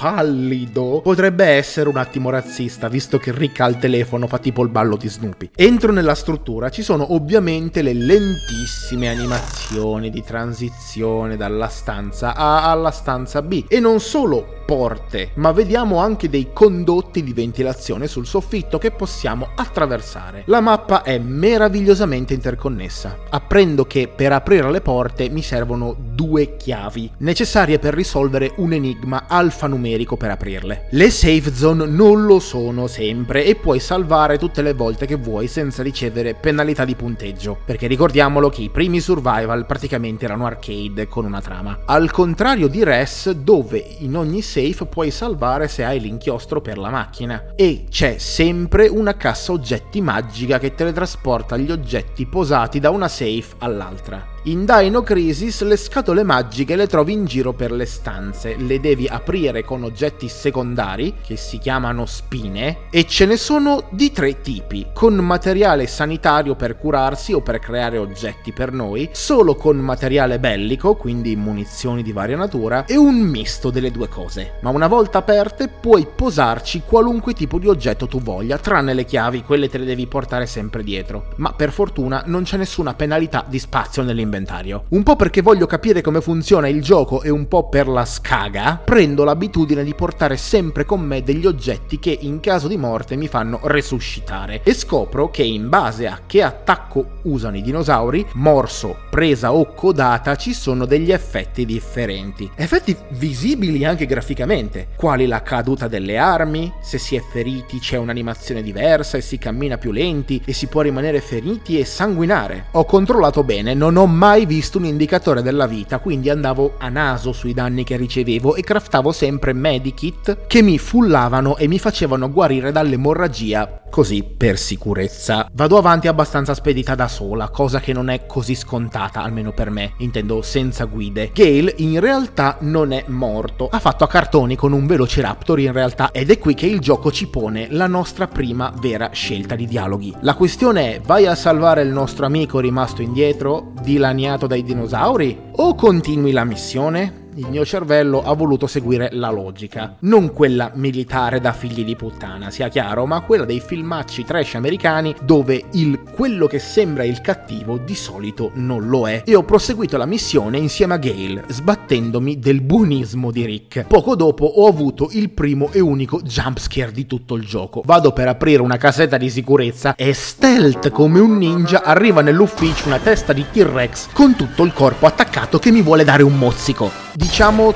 pallido 0.00 1.00
potrebbe 1.02 1.44
essere 1.44 1.88
un 1.88 1.96
attimo 1.96 2.30
razzista, 2.30 2.86
visto 2.86 3.18
che 3.18 3.32
Rick 3.32 3.58
al 3.58 3.80
telefono 3.80 4.28
fa 4.28 4.38
tipo 4.38 4.62
il 4.62 4.68
ballo 4.68 4.94
di 4.94 5.08
Snoopy. 5.08 5.50
Entro 5.56 5.90
nella 5.90 6.14
struttura, 6.14 6.68
ci 6.68 6.82
sono 6.82 7.14
ovviamente 7.14 7.82
le 7.82 7.94
lentissime 7.94 9.08
animazioni 9.08 10.08
di 10.10 10.22
transizione 10.22 11.36
dalla 11.36 11.66
stanza 11.66 12.36
A 12.36 12.70
alla 12.70 12.92
stanza 12.92 13.42
B 13.42 13.64
e 13.66 13.80
non 13.80 13.98
solo 13.98 14.62
porte, 14.64 15.30
ma 15.34 15.50
vediamo 15.50 15.96
anche 15.96 16.28
dei 16.28 16.50
condotti 16.52 17.24
di 17.24 17.32
ventilazione 17.32 18.06
sul 18.06 18.26
soffitto 18.26 18.78
che 18.78 18.92
possiamo 18.92 19.48
attraversare. 19.56 20.44
La 20.46 20.60
mappa 20.60 21.02
è 21.02 21.18
meravigliosamente 21.18 22.34
interconnessa. 22.34 23.16
Apprendo 23.30 23.86
che 23.86 24.06
per 24.14 24.30
aprire 24.30 24.70
le 24.70 24.82
porte 24.82 25.28
mi 25.28 25.42
servono 25.42 25.96
due 25.98 26.56
chiavi, 26.56 27.12
necessarie 27.18 27.78
per 27.78 27.94
risolvere 27.94 28.52
un 28.56 28.74
enigma 28.74 29.24
alfanumerico 29.26 29.86
per 30.16 30.30
aprirle. 30.30 30.86
Le 30.90 31.10
safe 31.10 31.54
zone 31.54 31.86
non 31.86 32.24
lo 32.24 32.38
sono 32.38 32.86
sempre 32.86 33.44
e 33.44 33.54
puoi 33.54 33.80
salvare 33.80 34.38
tutte 34.38 34.62
le 34.62 34.74
volte 34.74 35.06
che 35.06 35.16
vuoi 35.16 35.46
senza 35.46 35.82
ricevere 35.82 36.34
penalità 36.34 36.84
di 36.84 36.94
punteggio, 36.94 37.58
perché 37.64 37.86
ricordiamolo 37.86 38.48
che 38.48 38.62
i 38.62 38.70
primi 38.70 39.00
survival 39.00 39.66
praticamente 39.66 40.24
erano 40.24 40.46
arcade 40.46 41.08
con 41.08 41.24
una 41.24 41.40
trama. 41.40 41.80
Al 41.86 42.10
contrario 42.10 42.68
di 42.68 42.84
Res, 42.84 43.30
dove 43.30 43.84
in 43.98 44.16
ogni 44.16 44.42
safe 44.42 44.86
puoi 44.86 45.10
salvare 45.10 45.68
se 45.68 45.84
hai 45.84 46.00
l'inchiostro 46.00 46.60
per 46.60 46.78
la 46.78 46.90
macchina. 46.90 47.52
E 47.54 47.84
c'è 47.88 48.18
sempre 48.18 48.88
una 48.88 49.16
cassa 49.16 49.52
oggetti 49.52 50.00
magica 50.00 50.58
che 50.58 50.74
teletrasporta 50.74 51.56
gli 51.56 51.70
oggetti 51.70 52.26
posati 52.26 52.80
da 52.80 52.90
una 52.90 53.08
safe 53.08 53.54
all'altra. 53.58 54.36
In 54.48 54.64
Dino 54.64 55.02
Crisis 55.02 55.60
le 55.60 55.76
scatole 55.76 56.22
magiche 56.22 56.74
le 56.74 56.86
trovi 56.86 57.12
in 57.12 57.26
giro 57.26 57.52
per 57.52 57.70
le 57.70 57.84
stanze, 57.84 58.56
le 58.56 58.80
devi 58.80 59.06
aprire 59.06 59.62
con 59.62 59.82
oggetti 59.82 60.26
secondari, 60.26 61.16
che 61.22 61.36
si 61.36 61.58
chiamano 61.58 62.06
spine, 62.06 62.88
e 62.90 63.04
ce 63.06 63.26
ne 63.26 63.36
sono 63.36 63.88
di 63.90 64.10
tre 64.10 64.40
tipi, 64.40 64.86
con 64.94 65.16
materiale 65.16 65.86
sanitario 65.86 66.54
per 66.54 66.78
curarsi 66.78 67.34
o 67.34 67.42
per 67.42 67.58
creare 67.58 67.98
oggetti 67.98 68.54
per 68.54 68.72
noi, 68.72 69.10
solo 69.12 69.54
con 69.54 69.76
materiale 69.76 70.38
bellico, 70.38 70.94
quindi 70.94 71.36
munizioni 71.36 72.02
di 72.02 72.12
varia 72.12 72.38
natura, 72.38 72.86
e 72.86 72.96
un 72.96 73.16
misto 73.16 73.68
delle 73.68 73.90
due 73.90 74.08
cose. 74.08 74.52
Ma 74.62 74.70
una 74.70 74.86
volta 74.86 75.18
aperte 75.18 75.68
puoi 75.68 76.06
posarci 76.06 76.84
qualunque 76.86 77.34
tipo 77.34 77.58
di 77.58 77.68
oggetto 77.68 78.06
tu 78.06 78.22
voglia, 78.22 78.56
tranne 78.56 78.94
le 78.94 79.04
chiavi, 79.04 79.42
quelle 79.42 79.68
te 79.68 79.76
le 79.76 79.84
devi 79.84 80.06
portare 80.06 80.46
sempre 80.46 80.82
dietro. 80.82 81.34
Ma 81.36 81.52
per 81.52 81.70
fortuna 81.70 82.22
non 82.24 82.44
c'è 82.44 82.56
nessuna 82.56 82.94
penalità 82.94 83.44
di 83.46 83.58
spazio 83.58 84.02
nell'inventario 84.02 84.36
inventario. 84.38 84.84
Un 84.90 85.02
po' 85.02 85.16
perché 85.16 85.42
voglio 85.42 85.66
capire 85.66 86.00
come 86.00 86.20
funziona 86.20 86.68
il 86.68 86.80
gioco 86.80 87.22
e 87.22 87.28
un 87.28 87.48
po' 87.48 87.68
per 87.68 87.88
la 87.88 88.04
scaga, 88.04 88.80
prendo 88.82 89.24
l'abitudine 89.24 89.82
di 89.82 89.94
portare 89.94 90.36
sempre 90.36 90.84
con 90.84 91.00
me 91.00 91.22
degli 91.22 91.46
oggetti 91.46 91.98
che 91.98 92.16
in 92.20 92.40
caso 92.40 92.68
di 92.68 92.76
morte 92.76 93.16
mi 93.16 93.26
fanno 93.26 93.58
resuscitare 93.64 94.60
e 94.62 94.72
scopro 94.74 95.30
che 95.30 95.42
in 95.42 95.68
base 95.68 96.06
a 96.06 96.20
che 96.26 96.42
attacco 96.42 97.16
usano 97.22 97.56
i 97.56 97.62
dinosauri, 97.62 98.24
morso, 98.34 98.96
presa 99.10 99.52
o 99.52 99.74
codata, 99.74 100.36
ci 100.36 100.54
sono 100.54 100.86
degli 100.86 101.10
effetti 101.10 101.66
differenti. 101.66 102.50
Effetti 102.54 102.96
visibili 103.10 103.84
anche 103.84 104.06
graficamente, 104.06 104.88
quali 104.96 105.26
la 105.26 105.42
caduta 105.42 105.88
delle 105.88 106.16
armi, 106.16 106.72
se 106.80 106.98
si 106.98 107.16
è 107.16 107.20
feriti 107.20 107.78
c'è 107.78 107.96
un'animazione 107.96 108.62
diversa 108.62 109.16
e 109.16 109.20
si 109.20 109.38
cammina 109.38 109.78
più 109.78 109.90
lenti 109.90 110.40
e 110.44 110.52
si 110.52 110.66
può 110.66 110.82
rimanere 110.82 111.20
feriti 111.20 111.78
e 111.78 111.84
sanguinare. 111.84 112.66
Ho 112.72 112.84
controllato 112.84 113.42
bene, 113.42 113.74
non 113.74 113.96
ho 113.96 114.06
mai 114.18 114.46
visto 114.46 114.78
un 114.78 114.84
indicatore 114.84 115.42
della 115.42 115.68
vita, 115.68 116.00
quindi 116.00 116.28
andavo 116.28 116.74
a 116.78 116.88
naso 116.88 117.30
sui 117.30 117.54
danni 117.54 117.84
che 117.84 117.96
ricevevo 117.96 118.56
e 118.56 118.62
craftavo 118.62 119.12
sempre 119.12 119.52
medikit 119.52 120.46
che 120.48 120.60
mi 120.60 120.76
fullavano 120.76 121.56
e 121.56 121.68
mi 121.68 121.78
facevano 121.78 122.28
guarire 122.28 122.72
dall'emorragia 122.72 123.82
così 123.88 124.22
per 124.22 124.58
sicurezza. 124.58 125.48
Vado 125.52 125.78
avanti 125.78 126.08
abbastanza 126.08 126.54
spedita 126.54 126.94
da 126.94 127.08
sola, 127.08 127.48
cosa 127.48 127.80
che 127.80 127.92
non 127.92 128.08
è 128.10 128.26
così 128.26 128.54
scontata, 128.54 129.22
almeno 129.22 129.52
per 129.52 129.70
me, 129.70 129.94
intendo 129.98 130.42
senza 130.42 130.84
guide. 130.84 131.30
Gale 131.32 131.74
in 131.78 132.00
realtà 132.00 132.56
non 132.60 132.92
è 132.92 133.04
morto, 133.06 133.68
ha 133.70 133.78
fatto 133.78 134.04
a 134.04 134.08
cartoni 134.08 134.56
con 134.56 134.72
un 134.72 134.86
velociraptor 134.86 135.60
in 135.60 135.72
realtà 135.72 136.10
ed 136.12 136.30
è 136.30 136.38
qui 136.38 136.54
che 136.54 136.66
il 136.66 136.80
gioco 136.80 137.10
ci 137.10 137.28
pone 137.28 137.68
la 137.70 137.86
nostra 137.86 138.26
prima 138.26 138.72
vera 138.80 139.10
scelta 139.12 139.54
di 139.54 139.66
dialoghi. 139.66 140.14
La 140.20 140.34
questione 140.34 140.96
è 140.96 141.00
vai 141.00 141.26
a 141.26 141.34
salvare 141.34 141.82
il 141.82 141.90
nostro 141.90 142.26
amico 142.26 142.60
rimasto 142.60 143.02
indietro, 143.02 143.72
dilaniato 144.08 144.46
dai 144.46 144.62
dinosauri, 144.62 145.38
o 145.56 145.74
continui 145.74 146.32
la 146.32 146.44
missione? 146.44 147.17
Il 147.38 147.48
mio 147.48 147.64
cervello 147.64 148.22
ha 148.22 148.34
voluto 148.34 148.66
seguire 148.66 149.10
la 149.12 149.30
logica, 149.30 149.96
non 150.00 150.32
quella 150.32 150.72
militare 150.74 151.40
da 151.40 151.52
figli 151.52 151.84
di 151.84 151.94
puttana, 151.94 152.50
sia 152.50 152.68
chiaro, 152.68 153.06
ma 153.06 153.20
quella 153.20 153.44
dei 153.44 153.60
filmacci 153.60 154.24
trash 154.24 154.56
americani 154.56 155.14
dove 155.22 155.64
il 155.72 156.02
quello 156.02 156.46
che 156.48 156.58
sembra 156.58 157.04
il 157.04 157.20
cattivo 157.20 157.78
di 157.78 157.94
solito 157.94 158.50
non 158.54 158.88
lo 158.88 159.08
è. 159.08 159.22
E 159.24 159.36
ho 159.36 159.44
proseguito 159.44 159.96
la 159.96 160.06
missione 160.06 160.58
insieme 160.58 160.94
a 160.94 160.98
Gale, 160.98 161.44
sbattendomi 161.46 162.38
del 162.40 162.60
buonismo 162.60 163.30
di 163.30 163.44
Rick. 163.44 163.86
Poco 163.86 164.16
dopo 164.16 164.44
ho 164.44 164.66
avuto 164.66 165.08
il 165.12 165.30
primo 165.30 165.70
e 165.70 165.78
unico 165.78 166.20
jumpscare 166.20 166.90
di 166.90 167.06
tutto 167.06 167.36
il 167.36 167.44
gioco. 167.44 167.82
Vado 167.84 168.12
per 168.12 168.26
aprire 168.26 168.62
una 168.62 168.78
casetta 168.78 169.16
di 169.16 169.30
sicurezza 169.30 169.94
e 169.94 170.12
stealth 170.12 170.90
come 170.90 171.20
un 171.20 171.36
ninja 171.36 171.84
arriva 171.84 172.20
nell'ufficio 172.20 172.88
una 172.88 172.98
testa 172.98 173.32
di 173.32 173.44
T-Rex 173.48 174.08
con 174.12 174.34
tutto 174.34 174.64
il 174.64 174.72
corpo 174.72 175.06
attaccato 175.06 175.58
che 175.60 175.70
mi 175.70 175.82
vuole 175.82 176.02
dare 176.02 176.24
un 176.24 176.36
mozzico 176.36 177.08
diciamo 177.28 177.74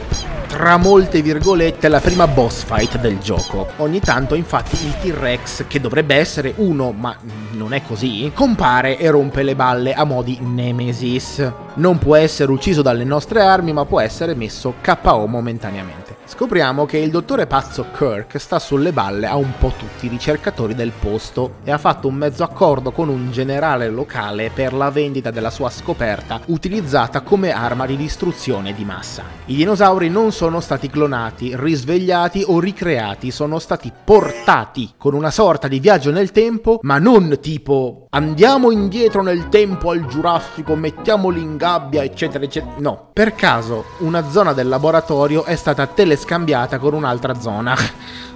tra 0.48 0.78
molte 0.78 1.22
virgolette, 1.22 1.88
la 1.88 2.00
prima 2.00 2.26
boss 2.26 2.64
fight 2.64 2.98
del 2.98 3.18
gioco. 3.18 3.68
Ogni 3.76 4.00
tanto, 4.00 4.34
infatti, 4.34 4.76
il 4.84 4.98
T-Rex, 4.98 5.66
che 5.66 5.80
dovrebbe 5.80 6.14
essere 6.14 6.52
uno, 6.56 6.92
ma 6.92 7.16
non 7.52 7.72
è 7.72 7.82
così, 7.82 8.30
compare 8.34 8.98
e 8.98 9.08
rompe 9.08 9.42
le 9.42 9.54
balle 9.54 9.94
a 9.94 10.04
modi 10.04 10.38
Nemesis. 10.40 11.52
Non 11.74 11.98
può 11.98 12.16
essere 12.16 12.50
ucciso 12.50 12.82
dalle 12.82 13.04
nostre 13.04 13.40
armi, 13.40 13.72
ma 13.72 13.84
può 13.84 14.00
essere 14.00 14.34
messo 14.34 14.74
KO 14.82 15.26
momentaneamente. 15.26 16.01
Scopriamo 16.34 16.86
che 16.86 16.96
il 16.96 17.10
dottore 17.10 17.46
pazzo 17.46 17.88
Kirk 17.94 18.40
sta 18.40 18.58
sulle 18.58 18.92
balle 18.92 19.26
a 19.26 19.36
un 19.36 19.52
po' 19.58 19.74
tutti 19.76 20.06
i 20.06 20.08
ricercatori 20.08 20.74
del 20.74 20.90
posto 20.98 21.56
e 21.62 21.70
ha 21.70 21.76
fatto 21.76 22.08
un 22.08 22.14
mezzo 22.14 22.42
accordo 22.42 22.90
con 22.90 23.10
un 23.10 23.30
generale 23.30 23.90
locale 23.90 24.50
per 24.52 24.72
la 24.72 24.90
vendita 24.90 25.30
della 25.30 25.50
sua 25.50 25.68
scoperta 25.68 26.40
utilizzata 26.46 27.20
come 27.20 27.52
arma 27.52 27.84
di 27.84 27.98
distruzione 27.98 28.72
di 28.72 28.82
massa. 28.82 29.24
I 29.44 29.56
dinosauri 29.56 30.08
non 30.08 30.32
sono 30.32 30.60
stati 30.60 30.88
clonati, 30.88 31.54
risvegliati 31.54 32.42
o 32.46 32.58
ricreati, 32.58 33.30
sono 33.30 33.58
stati 33.58 33.92
portati 34.02 34.94
con 34.96 35.12
una 35.12 35.30
sorta 35.30 35.68
di 35.68 35.80
viaggio 35.80 36.10
nel 36.10 36.32
tempo, 36.32 36.78
ma 36.80 36.96
non 36.96 37.40
tipo 37.42 38.06
andiamo 38.08 38.70
indietro 38.70 39.20
nel 39.20 39.50
tempo 39.50 39.90
al 39.90 40.06
Giurassico, 40.06 40.76
mettiamoli 40.76 41.42
in 41.42 41.58
gabbia, 41.58 42.02
eccetera, 42.02 42.42
eccetera. 42.42 42.76
No, 42.78 43.10
per 43.12 43.34
caso 43.34 43.84
una 43.98 44.30
zona 44.30 44.54
del 44.54 44.68
laboratorio 44.68 45.44
è 45.44 45.56
stata 45.56 45.86
telescopata 45.86 46.20
scambiata 46.22 46.78
con 46.78 46.94
un'altra 46.94 47.34
zona 47.34 47.76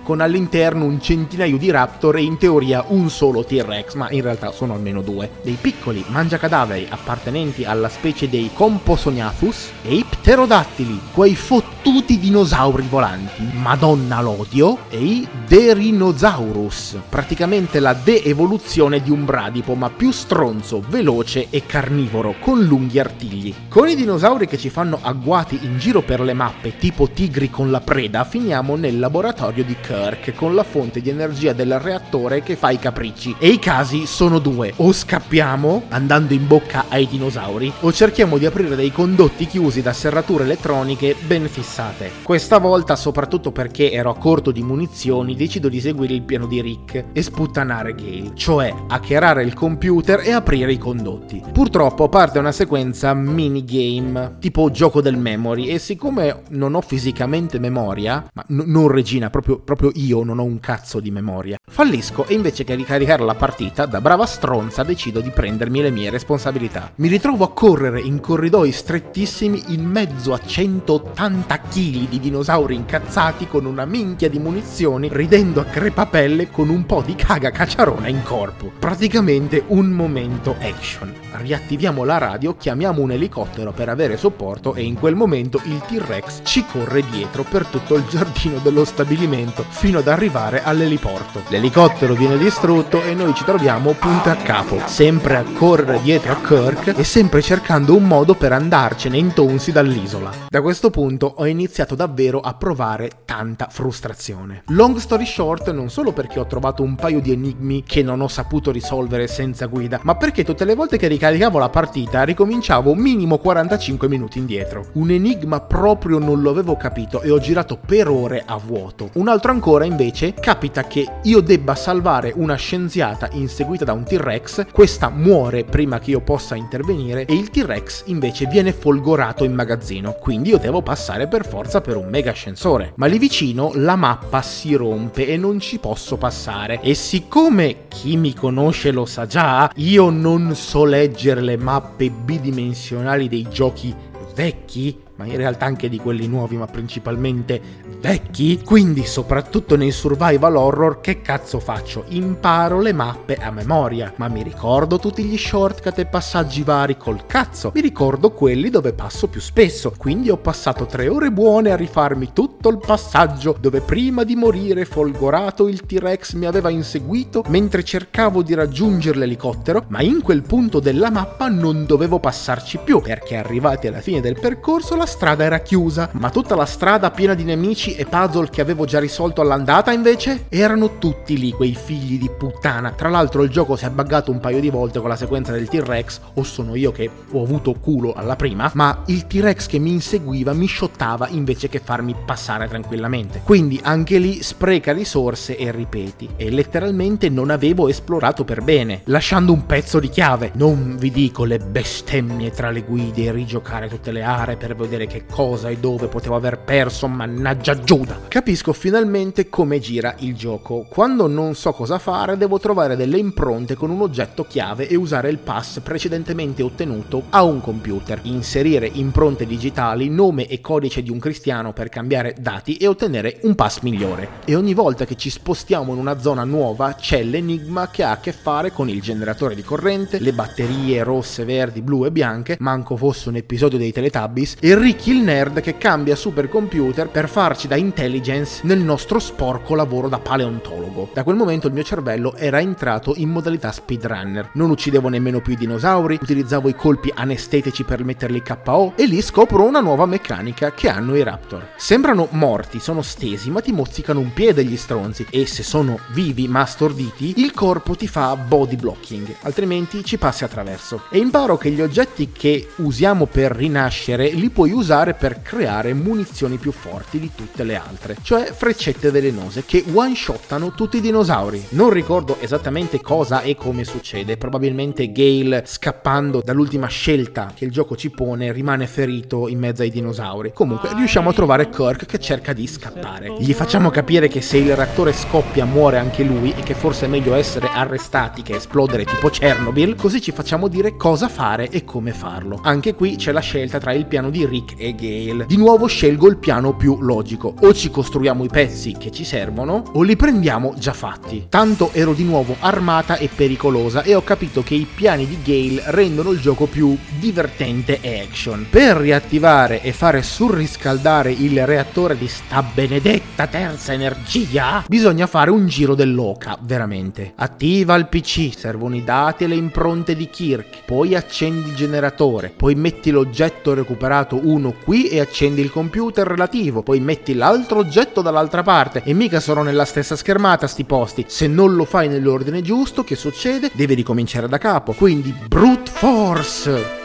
con 0.07 0.21
all'interno 0.21 0.85
un 0.85 1.01
centinaio 1.01 1.59
di 1.59 1.69
raptor 1.69 2.15
e 2.15 2.23
in 2.23 2.39
teoria 2.39 2.85
un 2.87 3.11
solo 3.11 3.45
T-Rex, 3.45 3.95
ma 3.95 4.09
in 4.13 4.23
realtà 4.23 4.53
sono 4.53 4.73
almeno 4.73 5.03
due. 5.03 5.29
Dei 5.43 5.59
piccoli 5.61 6.05
mangiacadaveri 6.07 6.87
appartenenti 6.89 7.65
alla 7.65 7.89
specie 7.89 8.29
dei 8.29 8.51
Composognathus 8.55 9.71
e 9.83 9.97
i 9.97 10.05
pterodattili, 10.09 11.01
quei 11.13 11.35
fottuti 11.35 12.21
dinosauri 12.21 12.87
volanti, 12.89 13.51
Madonna 13.55 14.21
l'odio, 14.21 14.79
e 14.91 15.03
i 15.03 15.29
Derinosaurus, 15.49 16.99
praticamente 17.09 17.81
la 17.81 17.93
de-evoluzione 17.93 19.03
di 19.03 19.11
un 19.11 19.25
bradipo, 19.25 19.75
ma 19.75 19.91
più 19.91 20.13
stronzo, 20.13 20.85
veloce 20.89 21.49
e 21.51 21.67
carnivoro, 21.67 22.37
con 22.39 22.63
lunghi 22.63 23.01
artigli. 23.01 23.53
Con 23.69 23.89
i 23.89 23.97
dinosauri 23.97 24.47
che 24.47 24.57
ci 24.57 24.71
fanno 24.71 25.01
agguati 25.03 25.59
in 25.63 25.79
giro 25.79 26.03
per 26.03 26.21
le 26.21 26.33
mappe, 26.33 26.77
tipo 26.77 27.09
tigri 27.09 27.51
con 27.51 27.73
la 27.73 27.81
preda, 27.81 28.23
finiamo 28.23 28.77
nel 28.77 29.01
laboratorio 29.01 29.65
di 29.65 29.75
Kirk 29.75 29.95
Kirk 29.97 30.35
con 30.35 30.55
la 30.55 30.63
fonte 30.63 31.01
di 31.01 31.09
energia 31.09 31.55
del 31.55 31.79
reattore 31.79 32.43
che 32.43 32.55
fa 32.55 32.71
i 32.71 32.79
capricci. 32.79 33.37
E 33.39 33.49
i 33.49 33.59
casi 33.59 34.05
sono 34.05 34.39
due. 34.39 34.75
O 34.77 34.93
scappiamo 34.93 35.85
andando 35.89 36.35
in 36.35 36.47
bocca 36.47 36.85
ai 36.89 37.07
dinosauri, 37.07 37.73
o 37.81 37.93
cerchiamo 37.93 38.37
di 38.37 38.45
aprire 38.45 38.77
dei 38.77 38.93
condotti 38.93 39.47
chiusi 39.47 39.81
da 39.81 39.95
serrature 39.95 40.45
elettroniche 40.45 41.17
ben 41.27 41.49
fissate. 41.49 42.11
Questa 42.23 42.59
volta, 42.59 42.95
soprattutto 42.95 43.53
perché 43.53 43.91
ero 43.91 44.11
a 44.11 44.17
corto 44.17 44.51
di 44.51 44.63
munizioni, 44.63 45.35
decido 45.35 45.71
di 45.71 45.81
seguire 45.81 46.13
il 46.13 46.23
piano 46.23 46.47
di 46.47 46.61
Rick 46.61 47.07
e 47.13 47.23
sputtanare 47.23 47.95
Gale, 47.95 48.33
cioè 48.35 48.75
hackerare 48.89 49.43
il 49.43 49.55
computer 49.55 50.21
e 50.23 50.33
aprire 50.33 50.73
i 50.73 50.79
condotti. 50.79 51.43
Purtroppo 51.53 52.11
parte 52.11 52.39
una 52.39 52.53
sequenza 52.53 53.15
minigame, 53.15 54.37
tipo 54.41 54.71
gioco 54.71 55.01
del 55.01 55.17
memory, 55.17 55.69
e 55.69 55.79
siccome 55.79 56.43
non 56.51 56.75
ho 56.75 56.83
fisicamente 56.83 57.59
memoria, 57.59 58.27
ma 58.35 58.45
n- 58.49 58.65
non 58.67 58.89
regina, 58.89 59.31
proprio, 59.31 59.59
proprio 59.59 59.86
proprio 59.87 59.93
io 59.95 60.25
non 60.25 60.39
ho 60.39 60.45
un 60.45 60.59
cazzo 60.61 61.01
di 61.01 61.11
memoria. 61.11 61.59
Fallisco 61.69 62.27
e 62.27 62.35
invece 62.35 62.65
che 62.65 62.75
ricaricare 62.75 63.25
la 63.25 63.35
partita, 63.35 63.87
da 63.87 64.01
brava 64.01 64.27
stronza 64.27 64.83
decido 64.83 65.21
di 65.21 65.31
prendermi 65.31 65.83
le 65.83 65.91
mie 65.91 66.11
responsabilità. 66.11 66.93
Mi 66.97 67.09
ritrovo 67.09 67.45
a 67.45 67.53
correre 67.53 68.01
in 68.01 68.21
corridoi 68.21 68.73
strettissimi 68.73 69.65
in 69.69 69.85
mezzo 69.85 70.33
a 70.33 70.41
180 70.45 71.59
kg 71.59 72.09
di 72.09 72.21
dinosauri 72.21 72.75
incazzati 72.75 73.47
con 73.47 73.65
una 73.65 73.85
minchia 73.85 74.29
di 74.29 74.39
munizioni, 74.39 75.09
ridendo 75.11 75.61
a 75.61 75.65
crepapelle 75.65 76.51
con 76.51 76.69
un 76.69 76.87
po' 76.87 77.03
di 77.05 77.15
caga 77.15 77.51
cacciarona 77.51 78.09
in 78.09 78.23
corpo. 78.23 78.73
Praticamente 78.79 79.65
un 79.69 79.91
momento 79.91 80.57
action. 80.61 81.13
Riattiviamo 81.33 82.05
la 82.05 82.19
radio, 82.19 82.57
chiamiamo 82.57 83.03
un 83.03 83.13
elicottero 83.13 83.73
per 83.73 83.89
avere 83.89 84.17
supporto 84.17 84.75
e 84.75 84.83
in 84.83 84.95
quel 84.95 85.15
momento 85.15 85.61
il 85.65 85.83
T-Rex 85.87 86.41
ci 86.45 86.65
corre 86.65 87.03
dietro 87.11 87.43
per 87.43 87.67
tutto 87.67 87.97
il 87.97 88.05
giardino 88.09 88.59
dello 88.59 88.85
stabilimento 88.85 89.65
fino 89.77 89.99
ad 89.99 90.09
arrivare 90.09 90.63
all'eliporto. 90.63 91.43
L'elicottero 91.49 92.15
viene 92.15 92.39
distrutto 92.39 93.03
e 93.03 93.13
noi 93.13 93.35
ci 93.35 93.45
troviamo 93.45 93.93
punta 93.93 94.31
a 94.31 94.37
capo, 94.37 94.81
sempre 94.87 95.37
a 95.37 95.45
correre 95.53 96.01
dietro 96.01 96.33
a 96.33 96.37
Kirk 96.37 96.95
e 96.97 97.05
sempre 97.05 97.43
cercando 97.43 97.95
un 97.95 98.05
modo 98.05 98.35
per 98.35 98.53
andarcene 98.53 99.19
in 99.19 99.35
tonsi 99.35 99.73
dall'isola. 99.73 100.31
Da 100.49 100.63
questo 100.63 100.89
punto 100.89 101.31
ho 101.37 101.47
iniziato 101.47 101.95
davvero 101.95 102.41
a 102.41 102.55
provare 102.55 103.11
tanta 103.27 103.69
frustrazione. 103.71 104.63
Long 104.69 104.97
story 104.97 105.27
short, 105.27 105.71
non 105.73 105.91
solo 105.91 106.13
perché 106.13 106.41
ho 106.41 106.47
trovato 106.47 106.83
un 106.83 106.95
paio 106.95 107.21
di 107.21 107.33
enigmi 107.33 107.83
che 107.87 108.03
non 108.03 108.23
ho 108.23 108.29
saputo 108.29 108.71
risolvere 108.71 109.27
senza 109.29 109.67
guida, 109.67 110.01
ma 110.05 110.17
perché 110.17 110.43
tutte 110.43 110.65
le 110.65 110.75
volte 110.75 110.97
che 110.97 111.07
ricaricavo 111.07 111.59
la 111.59 111.69
partita 111.69 112.23
ricominciavo 112.23 112.95
minimo 112.95 113.37
45 113.37 114.09
minuti 114.09 114.39
indietro. 114.39 114.87
Un 114.93 115.11
enigma 115.11 115.61
proprio 115.61 116.19
non 116.19 116.41
lo 116.41 116.49
avevo 116.49 116.79
capito 116.79 117.21
e 117.21 117.31
ho 117.31 117.39
girato 117.39 117.77
per 117.77 118.09
ore 118.09 118.43
a 118.45 118.57
vuoto. 118.57 119.11
Un 119.15 119.29
altro 119.29 119.51
ancora 119.53 119.65
invece 119.85 120.33
capita 120.33 120.85
che 120.85 121.05
io 121.23 121.41
debba 121.41 121.75
salvare 121.75 122.33
una 122.37 122.55
scienziata 122.55 123.29
inseguita 123.33 123.85
da 123.85 123.93
un 123.93 124.05
T-Rex, 124.05 124.67
questa 124.71 125.09
muore 125.09 125.65
prima 125.65 125.99
che 125.99 126.13
io 126.13 126.21
possa 126.21 126.55
intervenire 126.55 127.25
e 127.25 127.35
il 127.35 127.51
T-Rex 127.51 128.05
invece 128.07 128.47
viene 128.47 128.73
folgorato 128.73 129.43
in 129.43 129.55
magazzino, 129.55 130.13
quindi 130.21 130.51
io 130.51 130.59
devo 130.59 130.83
passare 130.83 131.27
per 131.27 131.45
forza 131.45 131.81
per 131.81 131.97
un 131.97 132.09
mega 132.09 132.31
ascensore. 132.31 132.93
Ma 132.95 133.07
lì 133.07 133.19
vicino 133.19 133.73
la 133.75 133.97
mappa 133.97 134.41
si 134.41 134.75
rompe 134.77 135.27
e 135.27 135.37
non 135.37 135.59
ci 135.59 135.79
posso 135.79 136.17
passare 136.17 136.81
e 136.81 136.95
siccome 136.95 137.87
chi 137.89 138.17
mi 138.17 138.35
conosce 138.35 138.93
lo 138.93 139.05
sa 139.05 139.27
già, 139.27 139.69
io 139.75 140.11
non 140.11 140.55
so 140.55 140.85
leggere 140.85 141.41
le 141.41 141.57
mappe 141.57 142.09
bidimensionali 142.09 143.29
dei 143.29 143.49
giochi 143.51 143.93
vecchi 144.33 145.05
ma 145.17 145.25
in 145.25 145.37
realtà 145.37 145.65
anche 145.67 145.89
di 145.89 145.99
quelli 145.99 146.27
nuovi, 146.27 146.57
ma 146.57 146.67
principalmente 146.67 147.61
vecchi. 148.01 148.61
Quindi, 148.65 149.05
soprattutto 149.05 149.77
nei 149.77 149.91
survival 149.91 150.57
horror, 150.57 151.01
che 151.01 151.23
cazzo 151.23 151.59
faccio? 151.59 152.05
Imparo 152.09 152.81
le 152.81 152.93
mappe 152.93 153.37
a 153.37 153.51
memoria, 153.51 154.13
ma 154.17 154.29
mi 154.29 154.43
ricordo 154.43 154.99
tutti 154.99 155.25
gli 155.25 155.37
shortcut 155.37 155.99
e 155.99 156.07
passaggi 156.07 156.63
vari 156.63 156.97
col 156.97 157.27
cazzo. 157.27 157.73
Mi 157.75 157.81
ricordo 157.81 158.31
quelli 158.33 158.71
dove 158.71 158.93
passo 158.93 159.27
più 159.29 159.41
spesso. 159.41 159.93
Quindi 159.97 160.31
ho 160.31 160.37
passato 160.37 160.87
tre 160.87 161.09
ore 161.09 161.33
buone 161.33 161.71
a 161.73 161.77
rifarmi 161.77 162.33
tutto 162.33 162.69
il 162.69 162.79
passaggio 162.79 163.57
dove 163.59 163.81
prima 163.81 164.25
di 164.25 164.37
morire 164.37 164.85
folgorato 164.85 165.69
il 165.69 165.85
T-Rex 165.87 166.35
mi 166.35 166.45
aveva 166.47 166.71
inseguito 166.71 167.43
mentre 167.49 167.83
cercavo 167.83 168.43
di 168.43 168.55
raggiungere 168.55 169.19
l'elicottero, 169.19 169.85
ma 169.89 170.03
in 170.03 170.21
quel 170.23 170.43
punto 170.43 170.81
della 170.81 171.11
mappa 171.11 171.49
non 171.49 171.87
dovevo 171.87 172.19
passarci 172.19 172.79
più, 172.85 173.01
perché 173.01 173.37
arrivati 173.37 173.87
alla 173.87 174.01
fine 174.01 174.21
del 174.21 174.39
percorso 174.39 174.97
la 174.97 175.06
strada 175.07 175.45
era 175.45 175.61
chiusa, 175.61 176.11
ma 176.13 176.31
tutta 176.31 176.55
la 176.55 176.67
strada 176.67 177.11
piena 177.11 177.35
di 177.35 177.45
nemici 177.45 177.95
e 177.95 178.05
puzzle 178.05 178.51
che 178.51 178.61
avevo 178.61 178.85
già 178.85 178.99
risolto 178.99 179.41
all'andata 179.41 179.93
invece 179.93 180.47
erano 180.49 180.99
tutti 180.99 181.39
lì 181.39 181.53
quei 181.53 181.75
figli 181.75 182.19
di 182.19 182.31
puttana. 182.37 182.91
Tra 182.93 183.09
l'altro 183.09 183.43
il 183.43 183.51
gioco 183.51 183.77
si 183.77 183.85
è 183.85 183.91
buggato 183.91 184.31
un 184.31 184.41
paio 184.41 184.61
di 184.61 184.71
volte 184.71 185.01
con 185.01 185.09
la 185.09 185.17
sequenza 185.17 185.53
del 185.53 185.69
T-Rex, 185.69 186.21
o 186.35 186.43
sono 186.43 186.75
io 186.75 186.93
che 186.93 187.09
ho 187.31 187.43
avuto 187.43 187.75
culo 187.75 188.13
alla 188.13 188.37
prima, 188.37 188.71
ma 188.75 189.03
il 189.07 189.27
T-Rex 189.27 189.67
che 189.67 189.79
mi 189.79 189.93
inseguiva 189.93 190.53
mi 190.53 190.67
shottava 190.67 191.29
invece 191.29 191.69
che 191.69 191.81
farmi 191.81 192.15
passare 192.25 192.69
tranquillamente. 192.69 193.41
Quindi 193.45 193.81
anche 193.83 194.19
lì 194.19 194.43
spreca 194.43 194.93
risorse 194.93 195.57
e 195.57 195.71
ripeti. 195.71 196.29
E 196.37 196.51
letteralmente 196.51 197.29
non 197.29 197.51
avevo 197.51 197.89
esplorato 197.89 198.45
per 198.45 198.63
bene, 198.63 199.03
lasciando 199.05 199.53
un 199.53 199.67
pezzo 199.67 200.01
di 200.01 200.09
chiave. 200.09 200.53
Non 200.55 200.97
vi 200.99 201.11
dico 201.11 201.45
le 201.45 201.59
bestemmie 201.59 202.51
tra 202.51 202.71
le 202.71 202.83
guide 202.83 203.25
e 203.25 203.33
rigiocare 203.33 203.89
tutte 203.89 204.11
le 204.13 204.23
aree 204.23 204.57
per 204.57 204.75
vedere 204.75 204.96
vedere 204.97 205.07
che 205.07 205.25
cosa 205.31 205.69
e 205.69 205.77
dove 205.77 206.09
potevo 206.09 206.35
aver 206.35 206.59
perso, 206.59 207.07
mannaggia 207.07 207.79
Giuda. 207.79 208.21
Capisco 208.29 208.73
finalmente 208.73 209.49
come 209.49 209.79
gira 209.79 210.15
il 210.21 210.35
gioco. 210.35 210.87
Quando 210.89 211.27
non 211.27 211.55
so 211.55 211.73
cosa 211.73 211.99
fare, 211.99 212.37
devo 212.37 212.59
trovare 212.59 212.97
delle 212.97 213.19
impronte 213.19 213.75
con 213.75 213.91
un 213.91 214.01
oggetto 214.01 214.45
chiave 214.45 214.89
e 214.89 214.97
usare 214.97 215.29
il 215.29 215.39
pass 215.39 215.81
precedentemente 215.81 216.63
ottenuto 216.63 217.25
a 217.31 217.43
un 217.43 217.61
computer. 217.61 218.21
Inserire 218.23 218.91
impronte 218.91 219.47
digitali, 219.47 220.09
nome 220.09 220.47
e 220.47 220.61
codice 220.61 221.03
di 221.03 221.11
un 221.11 221.19
cristiano 221.19 221.73
per 221.73 221.89
cambiare 221.91 222.35
dati 222.39 222.77
e 222.77 222.87
ottenere 222.87 223.39
un 223.43 223.55
pass 223.55 223.81
migliore. 223.83 224.29
E 224.45 224.55
ogni 224.55 224.75
volta 224.75 225.05
che 225.05 225.17
ci 225.17 225.31
spostiamo 225.31 225.93
in 225.93 225.99
una 225.99 226.19
zona 226.19 226.45
nuova 226.45 226.95
c'è 226.95 227.23
l'enigma 227.23 227.91
che 227.91 228.03
ha 228.03 228.13
a 228.13 228.21
che 228.21 228.33
fare 228.33 228.73
con 228.73 228.89
il 228.89 229.03
generatore 229.03 229.55
di 229.55 229.63
corrente, 229.63 230.19
le 230.19 230.33
batterie 230.33 231.03
rosse, 231.03 231.45
verdi, 231.45 231.83
blu 231.83 232.07
e 232.07 232.11
bianche, 232.11 232.57
manco 232.61 232.97
fosse 232.97 233.29
un 233.29 233.37
episodio 233.37 233.79
dei 233.79 233.93
Teletubbies, 233.93 234.57
e 234.61 234.75
Ricky 234.87 235.11
il 235.11 235.23
nerd 235.23 235.61
che 235.63 235.79
cambia 235.79 236.15
supercomputer 236.15 237.09
per 237.09 237.29
farci 237.29 237.67
da 237.67 237.75
intelligence 237.75 238.61
nel 238.63 238.79
nostro 238.79 239.19
sporco 239.19 239.75
lavoro 239.75 240.09
da 240.09 240.21
paleontologo. 240.21 241.11
Da 241.13 241.25
quel 241.25 241.35
momento 241.35 241.67
il 241.67 241.73
mio 241.73 241.83
cervello 241.83 242.37
era 242.37 242.61
entrato 242.61 243.15
in 243.17 243.31
modalità 243.31 243.73
speedrunner. 243.73 244.51
Non 244.53 244.71
uccidevo 244.71 245.09
nemmeno 245.09 245.41
più 245.41 245.55
i 245.55 245.57
dinosauri, 245.57 246.21
utilizzavo 246.23 246.69
i 246.69 246.77
colpi 246.77 247.11
anestetici 247.13 247.83
per 247.83 248.05
metterli 248.05 248.43
KO 248.43 248.93
e 248.95 249.07
lì 249.07 249.21
scopro 249.23 249.65
una 249.65 249.81
nuova 249.81 250.07
meccanica 250.07 250.71
che 250.71 250.89
hanno 250.89 251.17
i 251.17 251.25
raptor. 251.25 251.71
Sembrano 251.77 252.29
morti, 252.31 252.79
sono 252.79 253.03
stesi, 253.03 253.51
ma 253.51 253.61
ti 253.61 253.73
mozzicano 253.73 254.21
un 254.21 254.33
piede 254.33 254.65
gli 254.65 254.77
stronzi 254.77 255.27
e 255.31 255.47
se 255.47 255.65
sono 255.65 255.99
vivi 256.13 256.47
ma 256.47 256.65
storditi, 256.65 257.35
il 257.39 257.51
corpo 257.51 257.97
ti 257.97 258.07
fa 258.07 258.37
body 258.37 258.77
blocking, 258.77 259.35
altrimenti 259.43 260.05
ci 260.05 260.17
passi 260.17 260.45
attraverso. 260.45 261.07
E 261.11 261.19
imparo 261.19 261.57
che 261.57 261.73
gli 261.73 261.81
oggetti 261.81 262.31
che 262.31 262.69
usiamo 262.77 263.27
per 263.27 263.51
rinascere 263.51 264.29
li 264.29 264.49
puoi 264.49 264.75
usare 264.77 265.15
per 265.15 265.43
creare 265.43 265.95
munizioni 265.95 266.57
più 266.57 266.73
forti 266.73 267.19
di 267.19 267.31
tutte 267.35 267.65
le 267.65 267.77
altre, 267.77 268.17
cioè 268.23 268.53
freccette 268.53 269.11
velenose 269.11 269.65
che 269.65 269.85
one-shottano 269.93 270.73
tutti 270.73 270.99
i 270.99 271.01
dinosauri. 271.01 271.67
Non 271.71 271.91
ricordo 271.91 272.37
esattamente 272.41 273.01
cosa 273.01 273.41
e 273.41 273.57
come 273.57 273.85
succede, 273.85 274.37
probabilmente 274.37 275.11
Gale 275.13 275.65
scappando 275.67 276.43
dall'ultima 276.45 276.87
scelta 276.87 277.53
che 277.55 277.65
il 277.65 277.71
gioco 277.71 277.97
ci 277.97 278.11
pone 278.11 278.53
rimane 278.53 278.87
ferito 278.87 279.49
in 279.49 279.59
mezzo 279.59 279.83
ai 279.83 279.91
dinosauri. 279.91 280.53
Comunque 280.53 280.91
riusciamo 280.95 281.31
a 281.31 281.33
trovare 281.33 281.71
Kirk 281.71 282.07
che 282.07 282.19
cerca 282.19 282.53
di 282.53 282.67
scappare. 282.67 283.35
Gli 283.39 283.53
facciamo 283.53 283.91
capire 283.91 284.29
che 284.29 284.41
se 284.41 284.59
il 284.59 284.75
reattore 284.77 285.13
scoppia 285.13 285.65
muore 285.65 285.99
anche 285.99 286.23
lui 286.23 286.53
e 286.57 286.63
che 286.63 286.75
forse 286.75 287.07
è 287.07 287.09
meglio 287.09 287.35
essere 287.35 287.69
arrestati 287.69 288.43
che 288.43 288.57
esplodere 288.57 289.05
tipo 289.05 289.29
Chernobyl, 289.29 289.95
così 289.95 290.21
ci 290.21 290.33
facciamo 290.33 290.69
dire 290.69 290.97
cosa 290.97 291.29
fare 291.29 291.69
e 291.71 291.85
come 291.85 292.13
farlo. 292.13 292.61
Anche 292.63 292.95
qui 292.95 293.17
c'è 293.17 293.33
la 293.33 293.41
scelta 293.41 293.79
tra 293.79 293.93
il 293.93 294.07
piano 294.07 294.31
di 294.31 294.45
Rick 294.45 294.66
Rick 294.67 294.75
e 294.79 294.95
Gale. 294.95 295.47
Di 295.47 295.57
nuovo 295.57 295.87
scelgo 295.87 296.29
il 296.29 296.37
piano 296.37 296.75
più 296.75 296.99
logico, 297.01 297.55
o 297.61 297.73
ci 297.73 297.91
costruiamo 297.91 298.43
i 298.43 298.49
pezzi 298.49 298.97
che 298.99 299.13
ci 299.13 299.25
servono, 299.25 299.85
o 299.93 300.03
li 300.03 300.17
prendiamo 300.17 300.75
già 300.77 300.93
fatti. 300.93 301.47
Tanto 301.49 301.91
ero 301.93 302.13
di 302.13 302.25
nuovo 302.25 302.57
armata 302.59 303.17
e 303.17 303.29
pericolosa 303.33 304.03
e 304.03 304.15
ho 304.15 304.23
capito 304.23 304.63
che 304.63 304.75
i 304.75 304.87
piani 304.93 305.27
di 305.27 305.39
Gale 305.43 305.83
rendono 305.93 306.33
il 306.33 306.41
gioco 306.41 306.67
più 306.67 306.97
divertente 307.19 308.01
e 308.01 308.21
action. 308.21 308.67
Per 308.69 308.97
riattivare 308.97 309.83
e 309.83 309.93
fare 309.93 310.23
surriscaldare 310.23 311.31
il 311.31 311.65
reattore 311.65 312.19
di 312.19 312.27
sta 312.27 312.63
benedetta 312.63 313.47
terza 313.47 313.93
energia, 313.93 314.85
bisogna 314.89 315.27
fare 315.27 315.51
un 315.51 315.67
giro 315.67 315.95
dell'oca, 315.95 316.59
veramente. 316.63 317.33
Attiva 317.37 317.95
il 317.95 318.09
PC, 318.09 318.53
servono 318.57 318.97
i 318.97 319.05
dati 319.05 319.45
e 319.45 319.47
le 319.47 319.55
impronte 319.55 320.17
di 320.17 320.29
Kirk, 320.29 320.85
poi 320.85 321.15
accendi 321.15 321.69
il 321.69 321.75
generatore, 321.75 322.53
poi 322.55 322.75
metti 322.75 323.11
l'oggetto 323.11 323.75
recuperato 323.75 324.41
uno 324.57 324.75
qui 324.83 325.09
e 325.09 325.21
accendi 325.21 325.61
il 325.61 325.71
computer 325.71 326.27
relativo, 326.27 326.83
poi 326.83 326.99
metti 327.01 327.35
l'altro 327.35 327.79
oggetto 327.79 328.23
dall'altra 328.23 328.63
parte 328.63 329.03
e 329.05 329.13
mica 329.13 329.39
sono 329.39 329.63
nella 329.63 329.85
stessa 329.85 330.17
schermata 330.17 330.67
sti 330.67 330.85
posti. 330.85 331.25
Se 331.29 331.47
non 331.47 331.75
lo 331.75 331.85
fai 331.85 332.09
nell'ordine 332.09 332.63
giusto, 332.63 333.05
che 333.05 333.17
succede? 333.17 333.71
Devi 333.75 333.95
ricominciare 333.95 334.49
da 334.49 334.59
capo. 334.59 334.93
Quindi 334.93 335.35
brute 335.47 335.91
force. 335.91 337.05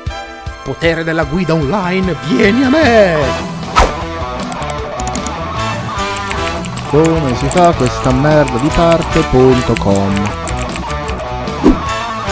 Potere 0.64 1.04
della 1.04 1.26
guida 1.26 1.54
online, 1.54 2.16
vieni 2.28 2.64
a 2.64 2.70
me! 2.70 3.50
Come 6.90 7.36
si 7.36 7.46
fa 7.48 7.72
questa 7.72 8.12
merda 8.12 8.58
di 8.58 8.70
parte.com 8.74 10.30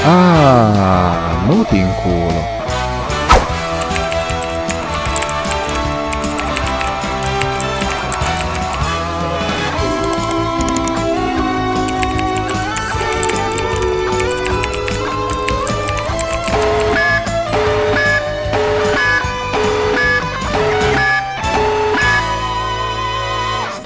Ah, 0.03 1.41
muti 1.45 1.77
in 1.77 1.93
culo. 2.01 2.58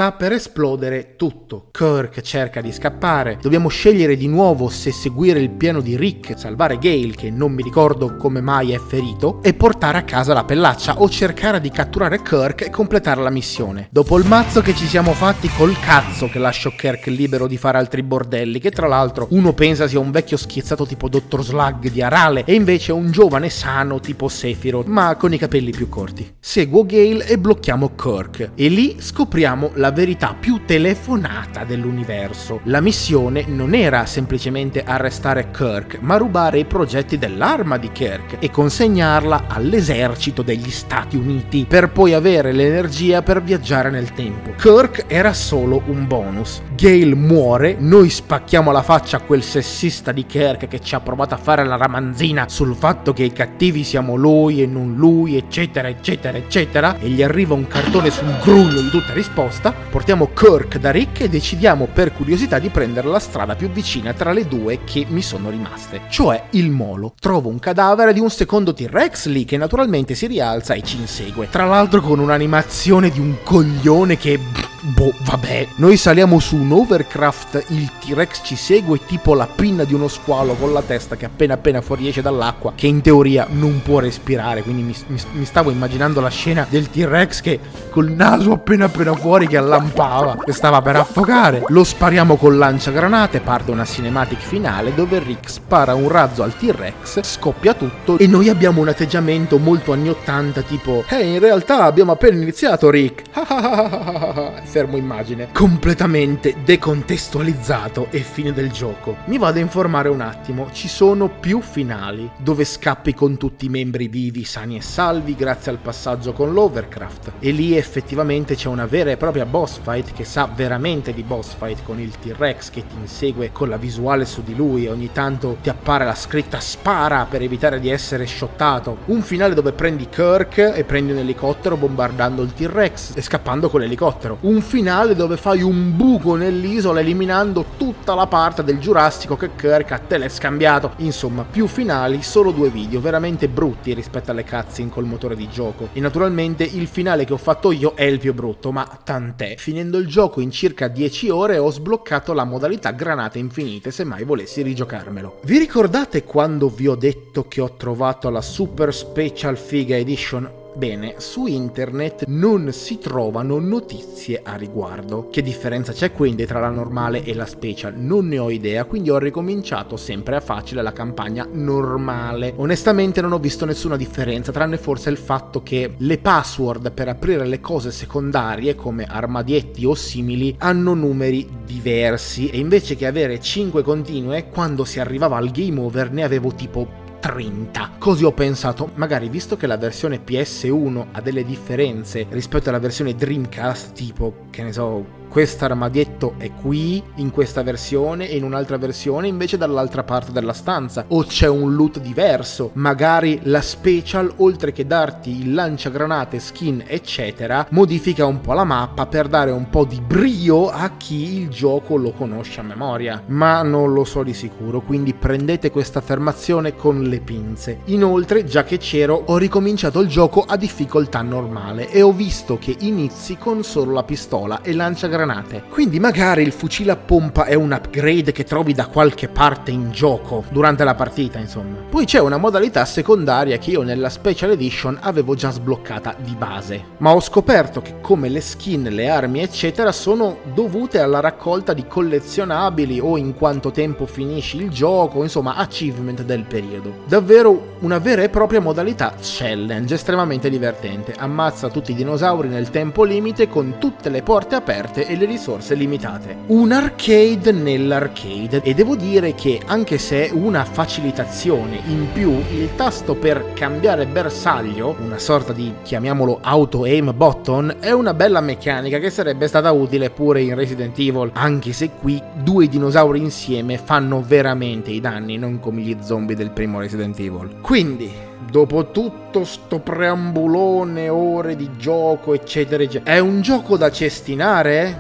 Sta 0.04 0.12
per 0.12 0.34
esplodere 0.34 1.16
tutto. 1.16 1.70
Kirk 1.72 2.20
cerca 2.20 2.60
di 2.60 2.74
scappare, 2.74 3.38
dobbiamo 3.42 3.70
scegliere 3.70 4.18
di 4.18 4.28
nuovo 4.28 4.68
se 4.68 4.92
seguire 4.92 5.40
il 5.40 5.52
piano 5.52 5.80
di 5.80 5.96
Rick, 5.96 6.38
salvare 6.38 6.78
Gale, 6.78 7.14
che 7.16 7.30
non 7.30 7.54
mi 7.54 7.64
ricordo 7.64 8.18
come 8.18 8.42
mai 8.42 8.74
è 8.74 8.80
ferito, 8.80 9.42
e 9.42 9.54
portare 9.54 10.00
a 10.00 10.04
casa 10.04 10.34
la 10.34 10.44
pellaccia 10.44 11.00
o 11.00 11.08
cercare 11.08 11.62
di 11.62 11.70
catturare 11.70 12.22
Kirk 12.22 12.64
e 12.64 12.70
completare 12.70 13.22
la 13.22 13.30
missione. 13.30 13.88
Dopo 13.92 14.18
il 14.18 14.28
mazzo 14.28 14.62
che 14.62 14.76
ci 14.76 14.88
siamo 14.88 15.14
fatti 15.14 15.50
col 15.56 15.80
cazzo 15.80 16.28
che 16.28 16.40
lascio 16.40 16.74
Kirk 16.76 17.06
libero 17.08 17.48
di 17.48 17.56
fare 17.56 17.78
altri 17.78 18.04
bordelli, 18.04 18.60
che 18.60 18.72
tra 18.72 18.88
l'altro 18.88 19.28
uno 19.30 19.54
pensa 19.54 19.88
sia 19.88 20.00
un 20.00 20.12
vecchio 20.12 20.36
schizzato 20.36 20.86
tipo 20.86 21.08
Dr. 21.08 21.44
Slug 21.44 21.90
di 21.90 22.02
Arale 22.02 22.44
e 22.44 22.56
invece 22.56 22.92
un 22.92 23.10
giovane 23.10 23.50
sano 23.50 24.02
tipo 24.02 24.28
Sephiroth, 24.28 24.88
ma 24.88 25.16
con 25.16 25.32
i 25.32 25.38
capelli 25.38 25.72
più 25.72 25.88
corti. 25.88 26.36
Seguo 26.42 26.86
Gale 26.86 27.26
e 27.26 27.38
blocchiamo 27.38 27.92
Kirk 27.96 28.52
e 28.56 28.68
lì 28.68 28.98
scopriamo 29.00 29.72
la 29.76 29.92
verità 29.94 30.36
più 30.38 30.66
telefonata 30.66 31.64
dell'universo. 31.64 32.60
La 32.64 32.82
missione 32.82 33.46
non 33.48 33.74
era 33.74 34.06
semplicemente 34.06 34.84
arrestare 34.84 35.52
Kirk, 35.52 36.00
ma 36.02 36.18
rubare 36.18 36.60
i 36.60 36.66
progetti 36.66 37.18
dell'arma 37.18 37.78
di 37.78 37.92
Kirk 37.92 38.38
e 38.40 38.52
consegnarla 38.52 39.46
all'esercito 39.48 40.42
degli 40.42 40.70
Stati 40.70 41.16
Uniti 41.16 41.66
per 41.68 41.92
poi 41.92 42.14
avere 42.14 42.52
l'energia 42.52 43.22
per 43.22 43.42
viaggiare 43.42 43.90
nel 43.90 44.12
tempo. 44.12 44.52
Kirk 44.58 45.06
era 45.08 45.34
solo 45.34 45.82
un 45.86 46.08
bonus. 46.08 46.62
Gale 46.76 47.16
muore, 47.16 47.76
noi 47.80 48.10
spacchiamo 48.10 48.72
la 48.72 48.82
faccia 48.82 49.18
a 49.18 49.22
quel 49.22 49.44
sessista 49.44 50.12
di 50.12 50.26
Kirk 50.26 50.68
che 50.68 50.82
ci 50.82 50.96
ha 50.96 51.00
provato 51.00 51.36
a 51.36 51.38
fare 51.38 51.64
la 51.64 51.78
ramanzina 51.78 52.50
sul 52.50 52.76
fatto 52.76 53.14
che 53.14 53.24
i 53.24 53.32
cattivi 53.32 53.84
siamo 53.84 54.16
lui 54.16 54.62
e 54.62 54.66
non 54.66 54.96
lui, 54.96 55.38
eccetera, 55.38 55.88
eccetera, 55.88 56.38
eccetera, 56.38 56.98
e 56.98 57.10
gli 57.10 57.22
arriva 57.22 57.54
un 57.54 57.68
cartone 57.68 58.10
sul 58.10 58.36
grugno 58.42 58.82
di 58.82 58.90
tutta 58.90 59.14
risposta. 59.14 59.83
Portiamo 59.90 60.30
Kirk 60.34 60.78
da 60.78 60.92
Rick 60.92 61.22
e 61.22 61.30
decidiamo 61.30 61.88
per 61.92 62.14
curiosità 62.14 62.60
di 62.60 62.70
prendere 62.70 63.08
la 63.08 63.20
strada 63.20 63.56
più 63.56 63.70
vicina 63.70 64.14
tra 64.14 64.32
le 64.32 64.48
due 64.48 64.84
che 64.84 65.06
mi 65.08 65.22
sono 65.22 65.50
rimaste, 65.50 66.02
cioè 66.10 66.44
il 66.52 66.72
molo. 66.72 67.14
Trovo 67.20 67.50
un 67.50 67.60
cadavere 67.60 68.14
di 68.14 68.20
un 68.20 68.30
secondo 68.30 68.74
T-Rex 68.74 69.28
lì 69.28 69.46
che 69.46 69.58
naturalmente 69.58 70.16
si 70.16 70.28
rialza 70.28 70.74
e 70.74 70.82
ci 70.82 70.98
insegue. 70.98 71.50
Tra 71.50 71.66
l'altro 71.66 72.02
con 72.02 72.20
un'animazione 72.20 73.10
di 73.10 73.20
un 73.20 73.38
coglione 73.44 74.18
che 74.18 74.40
Boh, 74.86 75.14
vabbè. 75.20 75.68
Noi 75.78 75.96
saliamo 75.96 76.40
su 76.40 76.58
un 76.58 76.74
overcraft, 76.74 77.68
il 77.70 77.90
T-Rex 78.00 78.42
ci 78.44 78.58
segue 78.58 79.00
tipo 79.06 79.34
la 79.34 79.48
pinna 79.48 79.86
di 79.86 79.94
uno 79.94 80.10
squalo 80.10 80.56
con 80.56 80.74
la 80.74 80.82
testa 80.82 81.16
che 81.16 81.24
appena 81.24 81.54
appena 81.54 81.80
fuoriesce 81.80 82.22
dall'acqua, 82.22 82.74
che 82.76 82.88
in 82.88 83.00
teoria 83.00 83.48
non 83.50 83.82
può 83.82 84.00
respirare, 84.00 84.62
quindi 84.62 84.82
mi, 84.82 84.94
mi, 85.08 85.22
mi 85.32 85.46
stavo 85.46 85.72
immaginando 85.72 86.20
la 86.20 86.30
scena 86.30 86.68
del 86.70 86.90
T-Rex 86.90 87.40
che 87.40 87.60
col 87.90 88.12
naso 88.12 88.52
appena 88.52 88.86
appena 88.86 89.16
fuori 89.16 89.48
che 89.48 89.56
allampava, 89.56 90.38
che 90.44 90.52
stava 90.52 90.82
per 90.82 90.98
affogare. 90.98 91.64
Lo 91.68 91.86
spariamo 91.86 92.36
con 92.36 92.58
lanciagranate, 92.58 93.40
parte 93.40 93.72
una 93.72 93.86
cinematic 93.86 94.40
finale 94.40 94.94
dove 94.94 95.20
Rick 95.20 95.50
spara 95.50 95.94
un 95.94 96.10
razzo 96.10 96.44
al 96.44 96.58
T-Rex, 96.58 97.22
scoppia 97.24 97.74
tutto 97.74 98.18
e 98.18 98.28
noi 98.28 98.50
abbiamo 98.50 98.82
un 98.82 98.90
atteggiamento 98.90 99.58
molto 99.60 99.94
anni 99.94 100.10
80 100.10 100.62
tipo 100.64 101.06
Eh, 101.08 101.26
in 101.26 101.40
realtà 101.40 101.84
abbiamo 101.84 102.12
appena 102.12 102.42
iniziato 102.42 102.90
Rick. 102.90 103.22
fermo 104.74 104.98
immagine, 104.98 105.50
completamente 105.52 106.56
decontestualizzato 106.66 108.08
e 108.10 108.22
fine 108.22 108.54
del 108.54 108.72
gioco. 108.72 109.18
Mi 109.26 109.38
vado 109.38 109.60
a 109.60 109.62
informare 109.62 110.10
un 110.10 110.20
attimo, 110.20 110.70
ci 110.72 110.88
sono 110.88 111.30
più 111.30 111.62
finali, 111.62 112.28
dove 112.38 112.66
scappi 112.66 113.14
con 113.14 113.38
tutti 113.38 113.66
i 113.66 113.70
membri 113.70 114.08
vivi, 114.08 114.44
sani 114.44 114.78
e 114.78 114.82
salvi 114.82 115.36
grazie 115.36 115.70
al 115.70 115.78
passaggio 115.78 116.34
con 116.34 116.54
l'Overcraft. 116.54 117.34
E 117.38 117.52
lì 117.52 117.78
effettivamente 117.78 118.56
c'è 118.56 118.68
una 118.68 118.88
vera 118.88 119.12
e 119.12 119.18
propria 119.18 119.46
boss 119.46 119.80
fight 119.80 120.12
che 120.12 120.24
sa 120.26 120.50
veramente 120.52 121.14
di 121.14 121.22
boss 121.22 121.54
fight 121.54 121.84
con 121.84 122.00
il 122.00 122.18
T-Rex 122.18 122.72
che 122.72 122.88
ti 122.88 122.96
insegue 123.00 123.52
con 123.52 123.70
la 123.70 123.78
visuale 123.78 124.26
su 124.26 124.42
di 124.42 124.56
lui 124.56 124.86
e 124.86 124.90
ogni 124.90 125.12
tanto 125.12 125.58
ti 125.62 125.70
appare 125.70 126.04
la 126.04 126.16
scritta 126.16 126.60
spara 126.60 127.28
per 127.30 127.44
evitare 127.44 127.80
di 127.80 127.92
essere 127.92 128.26
shottato. 128.26 128.98
Un 129.06 129.22
finale 129.22 129.54
dove 129.54 129.72
prendi 129.72 130.10
Kirk 130.10 130.58
e 130.74 130.84
prendi 130.84 131.12
un 131.12 131.20
elicottero 131.20 131.78
bombardando 131.78 132.42
il 132.42 132.54
T-Rex 132.56 133.12
e 133.14 133.22
scappando 133.22 133.70
con 133.70 133.80
l'elicottero. 133.80 134.38
Un 134.42 134.62
finale 134.64 135.16
dove 135.16 135.38
fai 135.38 135.62
un 135.62 135.96
buco 135.96 136.36
nell'isola 136.36 137.02
eliminando 137.02 137.66
tutta 137.78 138.16
la 138.16 138.26
parte 138.26 138.64
del 138.64 138.80
Giurassico 138.80 139.36
che 139.36 139.52
Kirk 139.56 139.92
ha 139.92 140.00
telescambiato. 140.00 140.94
Insomma, 140.98 141.44
più 141.44 141.68
finali, 141.68 142.24
solo 142.24 142.52
due 142.52 142.70
video, 142.70 143.00
veramente 143.00 143.48
brutti 143.48 143.94
rispetto 143.94 144.32
alle 144.32 144.44
cutscene 144.44 144.90
col 144.90 145.06
motore 145.06 145.36
di 145.36 145.48
gioco. 145.50 145.90
E 145.94 146.00
naturalmente 146.00 146.64
il 146.64 146.88
finale 146.88 147.26
che 147.26 147.34
ho 147.34 147.38
fatto 147.38 147.72
io 147.72 147.94
è 147.94 148.04
il 148.04 148.20
più 148.20 148.34
brutto, 148.34 148.72
ma 148.72 148.88
tant'è. 149.04 149.56
Finendo 149.58 149.98
il 149.98 150.08
gioco 150.08 150.42
in 150.42 150.50
circa 150.50 150.88
10 150.88 151.30
ore 151.30 151.58
ho 151.58 151.70
sbloccato 151.70 152.34
la 152.34 152.46
modalità 152.46 152.92
granate 152.92 153.38
infinite 153.38 153.92
se 153.92 154.04
mai 154.04 154.24
volessi 154.24 154.62
rigiocarmelo. 154.62 155.42
Vi 155.44 155.58
ricordate 155.58 156.24
quando 156.24 156.70
vi 156.70 156.88
ho 156.88 156.96
detto 156.96 157.48
che 157.48 157.62
ho 157.62 157.76
trovato 157.76 158.30
la 158.30 158.42
Super 158.42 158.94
Special 158.94 159.58
Figa 159.58 159.98
Edition 159.98 160.62
Bene, 160.76 161.16
su 161.18 161.46
internet 161.46 162.26
non 162.28 162.72
si 162.72 162.98
trovano 162.98 163.60
notizie 163.60 164.42
a 164.44 164.56
riguardo. 164.56 165.28
Che 165.30 165.44
differenza 165.44 165.94
c'è 165.94 166.12
quindi 166.12 166.48
tra 166.48 166.60
la 166.60 166.70
normale 166.70 167.24
e 167.24 167.36
la 167.36 167.46
special? 167.46 167.94
Non 167.96 168.28
ne 168.28 168.40
ho 168.40 168.50
idea, 168.50 168.86
quindi 168.86 169.12
ho 169.12 169.20
ricominciato 169.20 169.98
sempre 169.98 170.36
a 170.36 170.40
facile 170.40 170.82
la 170.82 170.92
campagna 170.92 171.48
normale. 171.50 172.54
Onestamente 172.56 173.22
non 173.22 173.34
ho 173.34 173.38
visto 173.38 173.66
nessuna 173.66 173.98
differenza, 173.98 174.52
tranne 174.52 174.78
forse 174.78 175.12
il 175.12 175.18
fatto 175.18 175.62
che 175.62 175.94
le 175.96 176.18
password 176.18 176.92
per 176.92 177.08
aprire 177.08 177.46
le 177.46 177.60
cose 177.60 177.92
secondarie, 177.92 178.74
come 178.74 179.06
armadietti 179.06 179.86
o 179.86 179.94
simili, 179.94 180.56
hanno 180.58 180.96
numeri 180.96 181.48
diversi 181.64 182.50
e 182.50 182.58
invece 182.58 182.96
che 182.96 183.06
avere 183.06 183.40
5 183.40 183.84
continue, 183.84 184.50
quando 184.50 184.86
si 184.86 185.00
arrivava 185.00 185.38
al 185.38 185.52
game 185.52 185.80
over 185.80 186.12
ne 186.12 186.24
avevo 186.24 186.52
tipo 186.56 187.02
30. 187.24 187.92
Così 188.00 188.26
ho 188.26 188.34
pensato, 188.34 188.92
magari 188.96 189.30
visto 189.30 189.56
che 189.56 189.66
la 189.66 189.78
versione 189.78 190.20
PS1 190.26 191.06
ha 191.14 191.22
delle 191.22 191.46
differenze 191.46 192.26
rispetto 192.32 192.68
alla 192.68 192.80
versione 192.80 193.16
Dreamcast, 193.16 193.94
tipo, 193.94 194.48
che 194.50 194.62
ne 194.62 194.74
so, 194.74 195.06
questo 195.34 195.66
armadietto 195.66 196.36
è 196.38 196.52
qui 196.54 197.02
in 197.16 197.32
questa 197.32 197.64
versione 197.64 198.30
e 198.30 198.38
in 198.38 198.44
un'altra 198.44 198.78
versione 198.78 199.28
invece 199.28 199.58
dall'altra 199.58 200.04
parte 200.04 200.32
della 200.32 200.54
stanza. 200.54 201.06
O 201.08 201.24
c'è 201.24 201.48
un 201.48 201.74
loot 201.74 202.00
diverso 202.00 202.70
magari 202.74 203.40
la 203.46 203.60
special 203.60 204.32
oltre 204.38 204.72
che 204.72 204.86
darti 204.86 205.32
il 205.40 205.56
lanciagranate 205.56 206.38
skin 206.38 206.84
eccetera 206.86 207.66
modifica 207.72 208.28
un 208.28 208.42
po' 208.42 208.54
la 208.54 208.64
mappa 208.64 209.08
per 209.08 209.28
dare 209.28 209.50
un 209.50 209.72
po' 209.72 209.86
di 209.86 210.00
brio 210.00 210.70
a 210.70 210.92
chi 210.98 211.40
il 211.40 211.50
gioco 211.50 211.96
lo 211.96 212.12
conosce 212.12 212.60
a 212.60 212.64
memoria. 212.64 213.24
Ma 213.26 213.64
non 213.64 213.92
lo 213.92 214.04
so 214.04 214.22
di 214.22 214.36
sicuro 214.36 214.82
quindi 214.82 215.16
prendete 215.16 215.72
questa 215.72 215.98
affermazione 215.98 216.76
con 216.76 217.02
le 217.02 217.22
pinze. 217.22 217.80
Inoltre 217.86 218.44
già 218.44 218.64
che 218.64 218.78
c'ero 218.78 219.24
ho 219.26 219.38
ricominciato 219.38 220.00
il 220.00 220.10
gioco 220.10 220.46
a 220.48 220.58
difficoltà 220.58 221.24
normale 221.24 221.90
e 221.90 222.04
ho 222.04 222.12
visto 222.12 222.60
che 222.60 222.76
inizi 222.82 223.36
con 223.40 223.64
solo 223.64 223.94
la 223.94 224.04
pistola 224.04 224.62
e 224.62 224.74
lanciagranate 224.74 225.22
granate. 225.24 225.64
Quindi 225.70 226.00
magari 226.00 226.44
il 226.44 226.52
fucile 226.52 226.92
a 226.92 226.96
pompa 226.96 227.46
è 227.46 227.54
un 227.54 227.72
upgrade 227.72 228.32
che 228.32 228.44
trovi 228.44 228.74
da 228.74 228.88
qualche 228.88 229.28
parte 229.30 229.72
in 229.72 229.92
gioco, 229.92 230.44
durante 230.50 230.84
la 230.84 230.96
partita 230.96 231.40
insomma. 231.40 231.78
Poi 231.90 232.06
c'è 232.06 232.20
una 232.20 232.38
modalità 232.38 232.84
secondaria 232.86 233.58
che 233.58 233.72
io 233.72 233.82
nella 233.82 234.10
Special 234.10 234.52
Edition 234.52 234.98
avevo 235.02 235.36
già 235.36 235.52
sbloccata 235.52 236.16
di 236.20 236.36
base, 236.36 236.84
ma 236.98 237.14
ho 237.14 237.22
scoperto 237.22 237.82
che 237.82 237.96
come 238.02 238.30
le 238.30 238.42
skin, 238.42 238.84
le 238.84 239.10
armi 239.10 239.42
eccetera 239.42 239.92
sono 239.92 240.38
dovute 240.54 241.00
alla 241.00 241.20
raccolta 241.20 241.74
di 241.74 241.88
collezionabili 241.88 243.00
o 243.00 243.18
in 243.18 243.34
quanto 243.34 243.72
tempo 243.72 244.06
finisci 244.06 244.58
il 244.58 244.70
gioco, 244.70 245.24
insomma 245.24 245.56
achievement 245.56 246.24
del 246.24 246.44
periodo. 246.44 247.02
Davvero 247.08 247.72
una 247.80 248.00
vera 248.00 248.24
e 248.24 248.30
propria 248.30 248.60
modalità 248.60 249.14
challenge, 249.22 249.94
estremamente 249.94 250.50
divertente. 250.50 251.14
Ammazza 251.18 251.70
tutti 251.70 251.92
i 251.92 251.96
dinosauri 251.96 252.48
nel 252.48 252.70
tempo 252.70 253.04
limite 253.04 253.48
con 253.48 253.76
tutte 253.78 254.10
le 254.10 254.22
porte 254.22 254.56
aperte 254.56 255.06
le 255.16 255.26
risorse 255.26 255.76
limitate. 255.76 256.38
Un 256.48 256.72
arcade 256.72 257.52
nell'arcade 257.52 258.62
e 258.64 258.74
devo 258.74 258.96
dire 258.96 259.34
che 259.36 259.62
anche 259.66 259.98
se 259.98 260.28
è 260.28 260.32
una 260.32 260.66
facilitazione 260.66 261.82
in 261.88 262.08
più, 262.12 262.32
il 262.32 262.70
tasto 262.76 263.16
per 263.16 263.54
cambiare 263.54 264.06
bersaglio, 264.06 264.96
una 265.04 265.20
sorta 265.20 265.54
di 265.54 265.74
chiamiamolo 265.84 266.40
auto 266.42 266.84
aim 266.84 267.14
button, 267.16 267.78
è 267.80 267.92
una 267.92 268.14
bella 268.14 268.42
meccanica 268.42 269.00
che 269.00 269.10
sarebbe 269.10 269.48
stata 269.48 269.72
utile 269.72 270.10
pure 270.10 270.42
in 270.42 270.56
Resident 270.56 270.98
Evil, 270.98 271.32
anche 271.34 271.74
se 271.74 271.92
qui 272.00 272.22
due 272.42 272.68
dinosauri 272.68 273.20
insieme 273.20 273.78
fanno 273.78 274.22
veramente 274.26 274.92
i 274.92 275.00
danni, 275.00 275.38
non 275.38 275.60
come 275.60 275.82
gli 275.82 275.98
zombie 276.02 276.36
del 276.36 276.52
primo 276.52 276.80
Resident 276.80 277.20
Evil. 277.20 277.56
Quindi, 277.62 278.32
dopo 278.50 278.92
tutto 278.92 279.44
sto 279.44 279.80
preambulone, 279.80 281.10
ore 281.10 281.56
di 281.56 281.72
gioco, 281.78 282.34
eccetera, 282.34 282.84
eccetera, 282.84 283.12
è 283.12 283.20
un 283.20 283.42
gioco 283.42 283.78
da 283.78 283.92
cestinare? 283.92 285.00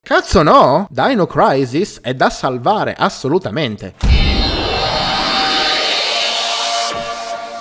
Cazzo 0.00 0.42
no! 0.42 0.86
Dino 0.90 1.26
Crisis 1.26 2.00
è 2.00 2.14
da 2.14 2.28
salvare, 2.28 2.94
assolutamente. 2.96 4.11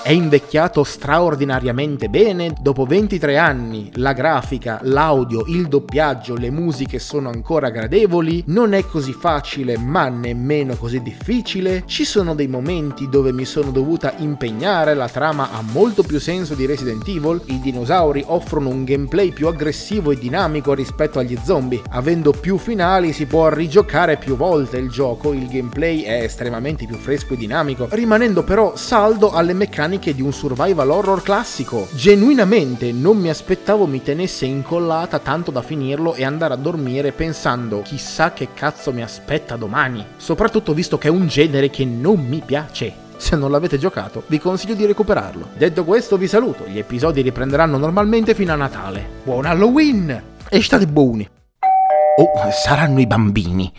È 0.04 0.10
invecchiato 0.10 0.84
straordinariamente 0.84 2.10
bene, 2.10 2.56
dopo 2.60 2.86
23 2.86 3.38
anni 3.38 3.92
la 3.96 4.14
grafica, 4.14 4.80
l'audio, 4.82 5.44
il 5.46 5.68
doppiaggio, 5.68 6.36
le 6.36 6.50
musiche 6.50 6.98
sono 6.98 7.30
ancora 7.30 7.70
gradevoli, 7.70 8.44
non 8.48 8.74
è 8.74 8.84
così 8.84 9.14
facile 9.14 9.78
ma 9.78 10.10
nemmeno 10.10 10.76
così 10.76 11.04
difficile, 11.04 11.84
ci 11.86 12.04
sono 12.04 12.34
dei 12.34 12.48
momenti 12.48 13.10
dove 13.10 13.32
mi 13.32 13.46
sono 13.46 13.70
dovuta 13.70 14.16
impegnare, 14.18 14.96
la 14.96 15.08
trama 15.08 15.52
ha 15.52 15.62
molto 15.62 16.02
più 16.02 16.20
senso 16.20 16.56
di 16.56 16.66
Resident 16.66 17.08
Evil, 17.08 17.40
i 17.46 17.60
dinosauri 17.60 18.24
offrono 18.26 18.70
un 18.70 18.84
gameplay 18.84 19.32
più 19.32 19.48
aggressivo 19.48 20.10
e 20.10 20.18
dinamico 20.18 20.74
rispetto 20.74 21.20
agli 21.20 21.38
zombie, 21.44 21.80
avendo 21.92 22.32
più 22.32 22.58
finali 22.58 23.14
si 23.14 23.28
può 23.28 23.50
rigiocare 23.50 24.18
più 24.18 24.36
volte 24.36 24.78
il 24.78 24.90
gioco, 24.90 25.32
il 25.32 25.48
gameplay 25.48 26.02
è 26.02 26.24
estremamente 26.24 26.88
più 26.88 26.98
fresco 26.98 27.36
e 27.36 27.38
dinamico, 27.38 27.88
rimanendo 27.92 28.44
però 28.44 28.76
saldo 28.76 29.32
alle 29.32 29.54
meccaniche 29.54 29.90
meccaniche 29.92 30.16
di 30.16 30.22
un 30.22 30.32
survival 30.32 30.90
horror 30.90 31.22
classico. 31.22 31.88
Genuinamente 31.92 32.92
non 32.94 33.18
mi 33.18 33.30
aspettavo 33.30 33.86
mi 33.86 34.02
tenesse 34.02 34.46
incollata 34.46 35.20
tanto 35.20 35.52
da 35.52 35.62
finirlo 35.62 36.14
e 36.14 36.24
andare 36.24 36.54
a 36.54 36.58
dormire 36.58 37.12
pensando 37.12 37.82
chissà 37.82 38.32
che 38.32 38.50
cazzo 38.54 38.94
mi 38.94 39.02
aspetta 39.02 39.58
domani. 39.58 40.06
Soprattutto 40.16 40.74
visto 40.74 40.98
che 40.98 41.10
è 41.10 41.12
un 41.12 41.28
genere 41.28 41.70
che 41.70 41.84
non 41.84 42.26
mi 42.26 42.42
piace. 42.46 43.10
Se 43.18 43.36
non 43.36 43.52
l'avete 43.52 43.78
giocato, 43.78 44.24
vi 44.28 44.40
consiglio 44.40 44.74
di 44.74 44.86
recuperarlo. 44.86 45.50
Detto 45.56 45.84
questo, 45.84 46.18
vi 46.18 46.28
saluto. 46.28 46.66
Gli 46.66 46.80
episodi 46.80 47.22
riprenderanno 47.22 47.78
normalmente 47.78 48.34
fino 48.34 48.54
a 48.54 48.56
Natale. 48.56 49.08
Buon 49.24 49.46
Halloween! 49.46 50.24
E 50.50 50.62
state 50.62 50.88
buoni. 50.88 51.28
Oh, 52.18 52.52
saranno 52.52 53.00
i 53.00 53.08
bambini. 53.08 53.72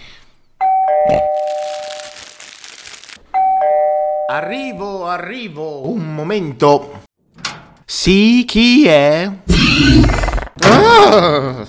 Arrivo, 4.28 5.08
arrivo. 5.08 5.88
Un 5.88 6.14
momento. 6.14 7.02
Sì, 7.84 8.44
chi 8.46 8.86
è? 8.86 9.30
Ah! 10.60 11.66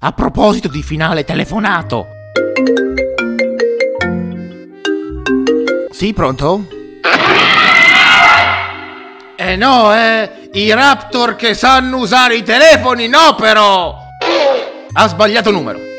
A 0.00 0.12
proposito 0.12 0.68
di 0.68 0.82
finale 0.82 1.24
telefonato. 1.24 2.06
Sì, 5.90 6.12
pronto? 6.12 6.66
Eh 9.36 9.56
no, 9.56 9.94
eh, 9.94 10.50
i 10.52 10.72
Raptor 10.72 11.36
che 11.36 11.54
sanno 11.54 11.98
usare 11.98 12.36
i 12.36 12.42
telefoni, 12.42 13.06
no 13.06 13.36
però! 13.36 13.96
Ha 14.92 15.08
sbagliato 15.08 15.50
numero. 15.50 15.91